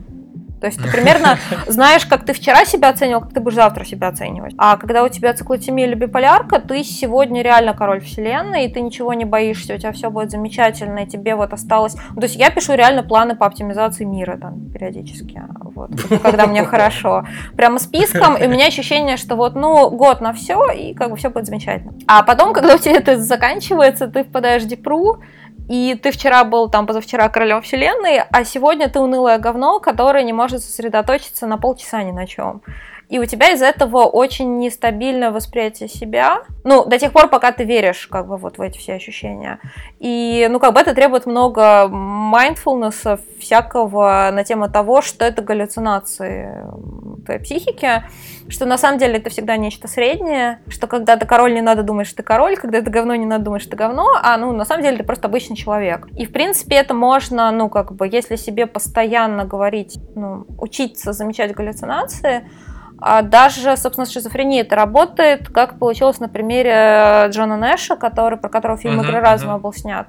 [0.65, 1.37] То есть ты примерно
[1.67, 4.55] знаешь, как ты вчера себя оценивал, как ты будешь завтра себя оценивать.
[4.57, 9.13] А когда у тебя циклотемия или биполярка, ты сегодня реально король вселенной, и ты ничего
[9.13, 11.97] не боишься, у тебя все будет замечательно, и тебе вот осталось...
[12.15, 15.91] Ну, то есть я пишу реально планы по оптимизации мира там периодически, вот,
[16.23, 17.27] когда мне хорошо.
[17.59, 21.17] Прямо списком, и у меня ощущение, что вот, ну, год на все, и как бы
[21.17, 21.93] все будет замечательно.
[22.07, 25.19] А потом, когда у тебя это заканчивается, ты впадаешь в депру,
[25.69, 30.33] и ты вчера был там позавчера королем вселенной, а сегодня ты унылое говно, которое не
[30.33, 32.63] может сосредоточиться на полчаса ни на чем
[33.09, 37.65] и у тебя из этого очень нестабильное восприятие себя, ну, до тех пор, пока ты
[37.65, 39.61] веришь, как бы, вот в эти все ощущения.
[40.01, 46.65] И, ну, как бы это требует много mindfulness всякого на тему того, что это галлюцинации
[47.25, 48.05] психики,
[48.49, 52.07] что на самом деле это всегда нечто среднее, что когда ты король, не надо думать,
[52.07, 54.65] что ты король, когда это говно, не надо думать, что ты говно, а, ну, на
[54.65, 56.07] самом деле ты просто обычный человек.
[56.17, 61.55] И, в принципе, это можно, ну, как бы, если себе постоянно говорить, ну, учиться замечать
[61.55, 62.49] галлюцинации,
[62.99, 68.79] а даже, собственно, шизофрения это работает, как получилось на примере Джона Нэша, который, про которого
[68.79, 69.61] фильм «Игры uh-huh, разума» uh-huh.
[69.61, 70.09] был снят.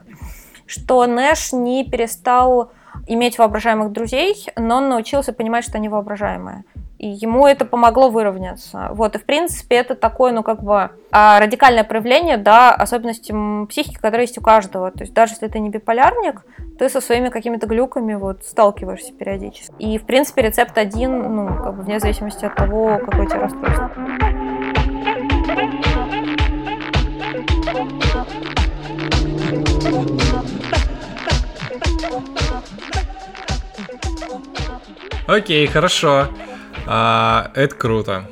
[0.65, 2.71] Что Нэш не перестал
[3.07, 6.63] иметь воображаемых друзей, но он научился понимать, что они воображаемые.
[6.97, 8.89] И ему это помогло выровняться.
[8.91, 13.33] Вот, и в принципе это такое, ну, как бы а, радикальное проявление, да, особенности
[13.67, 14.91] психики, которые есть у каждого.
[14.91, 16.43] То есть даже если ты не биполярник,
[16.79, 19.73] ты со своими какими-то глюками вот сталкиваешься периодически.
[19.79, 23.39] И, в принципе, рецепт один, ну, как бы вне зависимости от того, какое у тебя
[23.41, 23.91] расстройство.
[35.27, 36.27] Окей, хорошо.
[36.85, 38.29] А, это круто.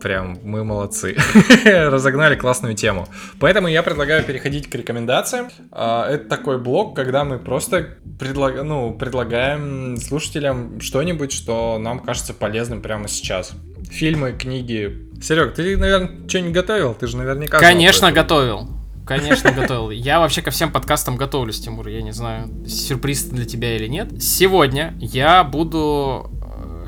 [0.00, 1.16] Прям мы молодцы.
[1.64, 3.08] Разогнали классную тему.
[3.40, 5.48] Поэтому я предлагаю переходить к рекомендациям.
[5.72, 8.62] А, это такой блок, когда мы просто предлаг...
[8.62, 13.52] ну, предлагаем слушателям что-нибудь, что нам кажется полезным прямо сейчас.
[13.90, 15.08] Фильмы, книги.
[15.22, 16.94] Серег, ты, наверное, что-нибудь готовил?
[16.94, 17.58] Ты же наверняка...
[17.58, 18.68] Конечно, готовил.
[19.06, 19.90] Конечно, готовил.
[19.90, 21.88] Я вообще ко всем подкастам готовлюсь, Тимур.
[21.88, 24.22] Я не знаю, сюрприз для тебя или нет.
[24.22, 26.30] Сегодня я буду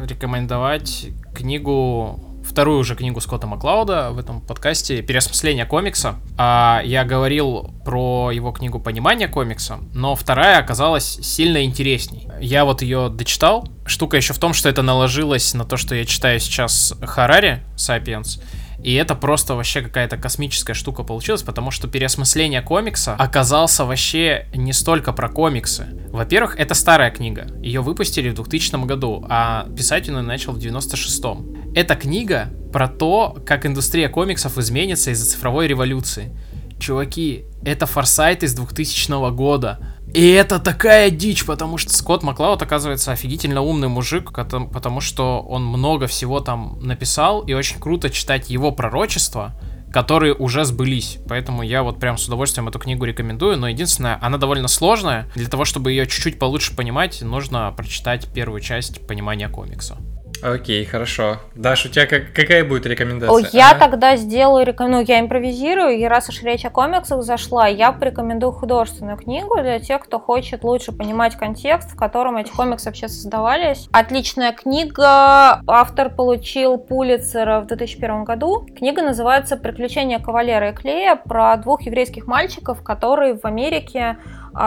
[0.04, 6.14] рекомендовать книгу вторую уже книгу Скотта Маклауда в этом подкасте «Переосмысление комикса».
[6.38, 12.28] А я говорил про его книгу «Понимание комикса», но вторая оказалась сильно интересней.
[12.40, 13.68] Я вот ее дочитал.
[13.84, 18.40] Штука еще в том, что это наложилось на то, что я читаю сейчас Харари «Сапиенс»,
[18.86, 24.72] и это просто вообще какая-то космическая штука получилась, потому что переосмысление комикса оказался вообще не
[24.72, 25.88] столько про комиксы.
[26.12, 27.48] Во-первых, это старая книга.
[27.60, 31.74] Ее выпустили в 2000 году, а писать он начал в 96-м.
[31.74, 36.38] Эта книга про то, как индустрия комиксов изменится из-за цифровой революции.
[36.78, 43.12] Чуваки, это форсайт из 2000 года И это такая дичь, потому что Скотт Маклауд, оказывается,
[43.12, 48.72] офигительно умный мужик, потому что он много всего там написал, и очень круто читать его
[48.72, 49.52] пророчества,
[49.92, 51.18] которые уже сбылись.
[51.28, 53.58] Поэтому я вот прям с удовольствием эту книгу рекомендую.
[53.58, 55.30] Но единственное, она довольно сложная.
[55.34, 59.98] Для того, чтобы ее чуть-чуть получше понимать, нужно прочитать первую часть понимания комикса.
[60.42, 61.38] Окей, хорошо.
[61.54, 63.48] Даш, у тебя как, какая будет рекомендация?
[63.52, 63.80] Я ага.
[63.80, 69.16] тогда сделаю, ну, я импровизирую, и раз уж речь о комиксах зашла, я порекомендую художественную
[69.16, 73.88] книгу для тех, кто хочет лучше понимать контекст, в котором эти комиксы вообще создавались.
[73.92, 78.66] Отличная книга, автор получил Пулицера в 2001 году.
[78.76, 84.18] Книга называется «Приключения кавалера и клея» про двух еврейских мальчиков, которые в Америке а,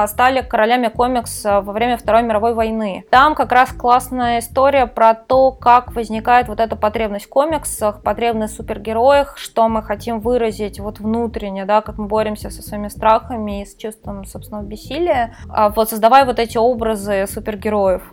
[0.07, 3.05] стали королями комикса во время Второй мировой войны.
[3.09, 8.53] Там как раз классная история про то, как возникает вот эта потребность в комиксах, потребность
[8.53, 13.61] в супергероях, что мы хотим выразить вот внутренне, да, как мы боремся со своими страхами
[13.61, 18.03] и с чувством собственного бессилия, а вот создавая вот эти образы супергероев.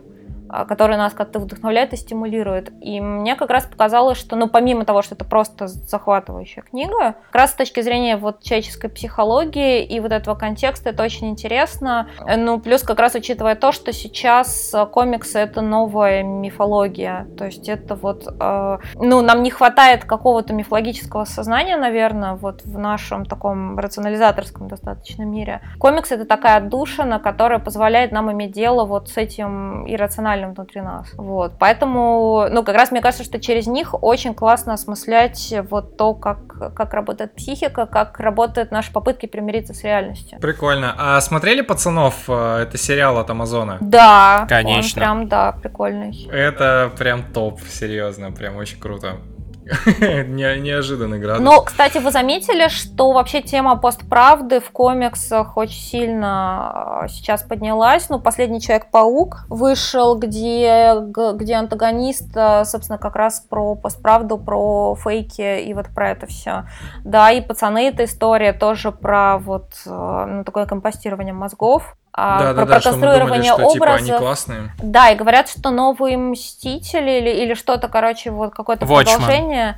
[0.48, 2.72] А, который нас как-то вдохновляет и стимулирует.
[2.80, 7.34] И мне как раз показалось, что, ну, помимо того, что это просто захватывающая книга, как
[7.34, 12.08] раз с точки зрения вот человеческой психологии и вот этого контекста это очень интересно.
[12.36, 17.26] Ну, плюс как раз учитывая то, что сейчас комиксы— это новая мифология.
[17.36, 22.78] То есть это вот, э, ну, нам не хватает какого-то мифологического сознания, наверное, вот в
[22.78, 25.60] нашем таком рационализаторском достаточно мире.
[25.78, 30.80] Комикс— это такая отдушина, которая позволяет нам иметь дело вот с этим иррациональным рациональным внутри
[30.80, 31.08] нас.
[31.16, 31.52] Вот.
[31.58, 36.74] Поэтому, ну, как раз мне кажется, что через них очень классно осмыслять вот то, как,
[36.74, 40.38] как работает психика, как работают наши попытки примириться с реальностью.
[40.40, 40.94] Прикольно.
[40.98, 42.24] А смотрели «Пацанов»?
[42.28, 43.78] Э, это сериал от Амазона.
[43.80, 44.46] Да.
[44.48, 45.00] Конечно.
[45.00, 46.28] Он прям, да, прикольный.
[46.30, 49.16] Это прям топ, серьезно, прям очень круто.
[50.00, 51.44] Не, неожиданный градус.
[51.44, 58.08] Ну, кстати, вы заметили, что вообще тема постправды в комиксах очень сильно а, сейчас поднялась.
[58.08, 60.94] Ну, последний Человек-паук вышел, где,
[61.34, 66.66] где антагонист, а, собственно, как раз про постправду, про фейки и вот про это все.
[67.04, 71.96] Да, и пацаны, эта история тоже про вот а, ну, такое компостирование мозгов.
[72.18, 74.04] А, да, про, да, про да, конструирование что мы думали, что, образов.
[74.06, 74.74] Типа, они классные.
[74.82, 79.76] Да, и говорят, что новые Мстители или, или что-то, короче, вот какое-то продолжение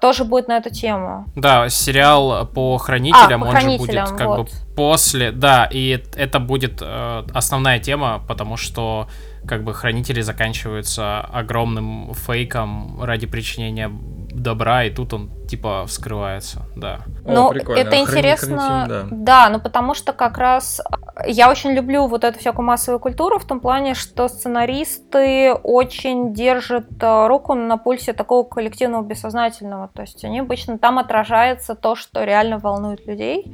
[0.00, 1.26] тоже будет на эту тему.
[1.36, 4.38] Да, сериал по хранителям, а, по он хранителям, же будет как вот.
[4.38, 9.08] бы после, да, и это будет э, основная тема, потому что
[9.46, 13.92] как бы хранители заканчиваются огромным фейком ради причинения
[14.30, 17.00] добра, и тут он типа вскрывается, да.
[17.24, 19.46] Ну, это Храни, интересно, хранитель, да.
[19.46, 20.95] да, ну потому что как раз э,
[21.26, 26.86] я очень люблю вот эту всякую массовую культуру в том плане, что сценаристы очень держат
[27.00, 32.24] э, руку на пульсе такого коллективного бессознательного, то есть они обычно там отражается то, что
[32.24, 33.52] реально волнует людей.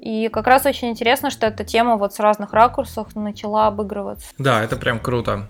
[0.00, 4.28] И как раз очень интересно, что эта тема вот с разных ракурсов начала обыгрываться.
[4.38, 5.48] Да, это прям круто.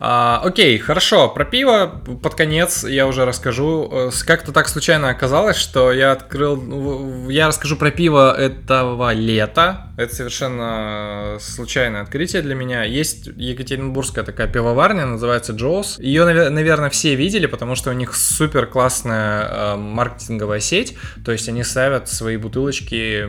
[0.00, 1.28] А, окей, хорошо.
[1.28, 3.88] Про пиво под конец я уже расскажу.
[3.92, 6.56] Э, как-то так случайно оказалось, что я открыл...
[6.56, 9.92] Ну, я расскажу про пиво этого лета.
[9.96, 12.82] Это совершенно случайное открытие для меня.
[12.82, 16.00] Есть екатеринбургская такая пивоварня, называется Джоус.
[16.00, 20.96] Ее, наверное, все видели, потому что у них супер классная э, маркетинговая сеть.
[21.24, 23.28] То есть они ставят свои бутылочки,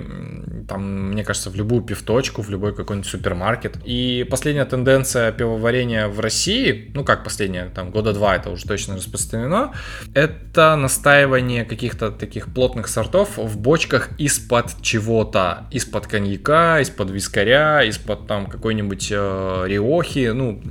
[0.68, 3.78] там, мне кажется, в любую пивточку, в любой какой-нибудь супермаркет.
[3.86, 8.66] И последняя тенденция пивоварения в России России, ну как последние, там, года два это уже
[8.66, 9.74] точно распространено,
[10.14, 18.28] это настаивание каких-то таких плотных сортов в бочках из-под чего-то, из-под коньяка, из-под вискаря, из-под
[18.28, 20.62] там какой-нибудь э, риохи, ну,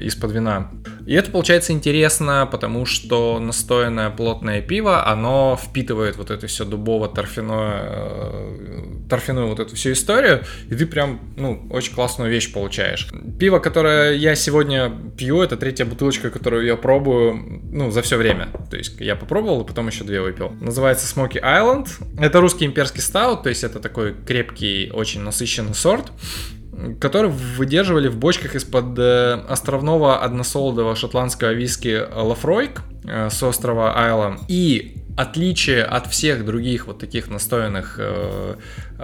[0.00, 0.70] из-под вина.
[1.06, 7.80] И это получается интересно, потому что настоянное плотное пиво, оно впитывает вот это все дубово-торфяное,
[7.82, 13.08] э, торфяную вот эту всю историю, и ты прям, ну, очень классную вещь получаешь.
[13.38, 18.48] Пиво, которое я сегодня пью, это третья бутылочка, которую я пробую, ну, за все время.
[18.70, 20.52] То есть я попробовал, и потом еще две выпил.
[20.60, 21.88] Называется Smoky Island.
[22.18, 26.12] Это русский имперский стаут, то есть это такой крепкий, очень насыщенный сорт
[26.98, 34.38] который выдерживали в бочках из-под э, островного односолодового шотландского виски Лафройк э, с острова Айла.
[34.48, 38.54] И отличие от всех других вот таких настоянных э,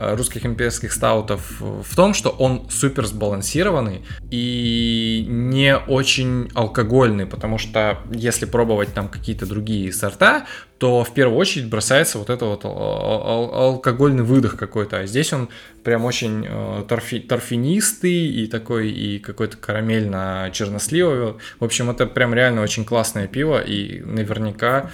[0.01, 7.98] русских имперских стаутов в том, что он супер сбалансированный и не очень алкогольный, потому что
[8.12, 10.47] если пробовать там какие-то другие сорта,
[10.78, 14.98] то в первую очередь бросается вот это вот алкогольный выдох какой-то.
[15.01, 15.48] А здесь он
[15.82, 21.36] прям очень э, торфи, торфянистый и такой, и какой-то карамельно-черносливый.
[21.60, 24.90] В общем, это прям реально очень классное пиво, и наверняка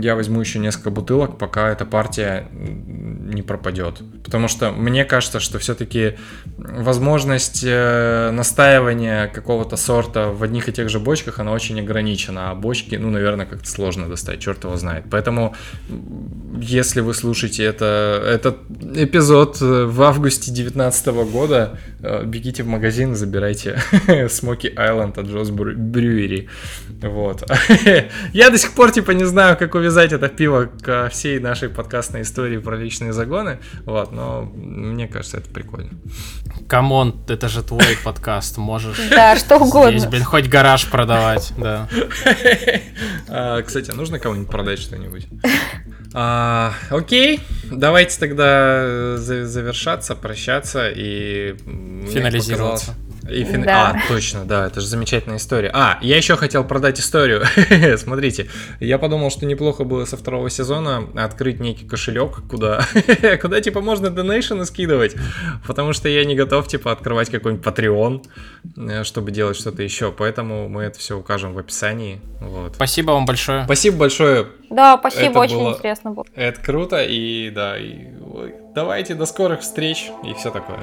[0.00, 4.00] я возьму еще несколько бутылок, пока эта партия не пропадет.
[4.24, 6.16] Потому что мне кажется, что все-таки
[6.58, 12.50] возможность э, настаивания какого-то сорта в одних и тех же бочках, она очень ограничена.
[12.50, 15.04] А бочки, ну, наверное, как-то сложно достать, черт его знает.
[15.10, 15.54] Поэтому,
[16.60, 18.58] если вы слушаете это, этот
[18.94, 26.48] эпизод в августе 2019 года, э, бегите в магазин, забирайте Smoky Island от Jaws Brewery.
[27.02, 27.50] Вот.
[28.32, 32.22] Я до сих пор, типа, не знаю, как увязать это пиво ко всей нашей подкастной
[32.22, 33.58] истории про личные загоны.
[33.84, 35.90] Вот, но мне кажется, это прикольно.
[36.68, 38.98] Come on, это же твой подкаст, можешь.
[39.10, 39.98] Да, что угодно.
[39.98, 41.88] Здесь, блин, хоть гараж продавать, да.
[43.28, 45.26] А, кстати, нужно кому-нибудь продать что-нибудь?
[46.12, 47.40] А, окей,
[47.70, 51.54] давайте тогда завершаться, прощаться и...
[52.10, 52.94] Финализироваться.
[53.28, 53.62] И фин...
[53.62, 53.90] да.
[53.90, 55.70] А, точно, да, это же замечательная история.
[55.72, 57.42] А, я еще хотел продать историю.
[57.98, 58.48] Смотрите,
[58.80, 62.84] я подумал, что неплохо было со второго сезона открыть некий кошелек, куда,
[63.42, 65.16] куда типа можно донейшены скидывать,
[65.66, 68.26] потому что я не готов типа открывать какой-нибудь Patreon,
[68.76, 72.20] э, чтобы делать что-то еще, поэтому мы это все укажем в описании.
[72.40, 72.74] Вот.
[72.76, 73.64] Спасибо вам большое.
[73.64, 74.46] Спасибо большое.
[74.70, 75.70] Да, спасибо, это очень было...
[75.74, 76.24] интересно было.
[76.34, 78.08] Это круто, и да, и
[78.74, 80.80] давайте до скорых встреч и все такое.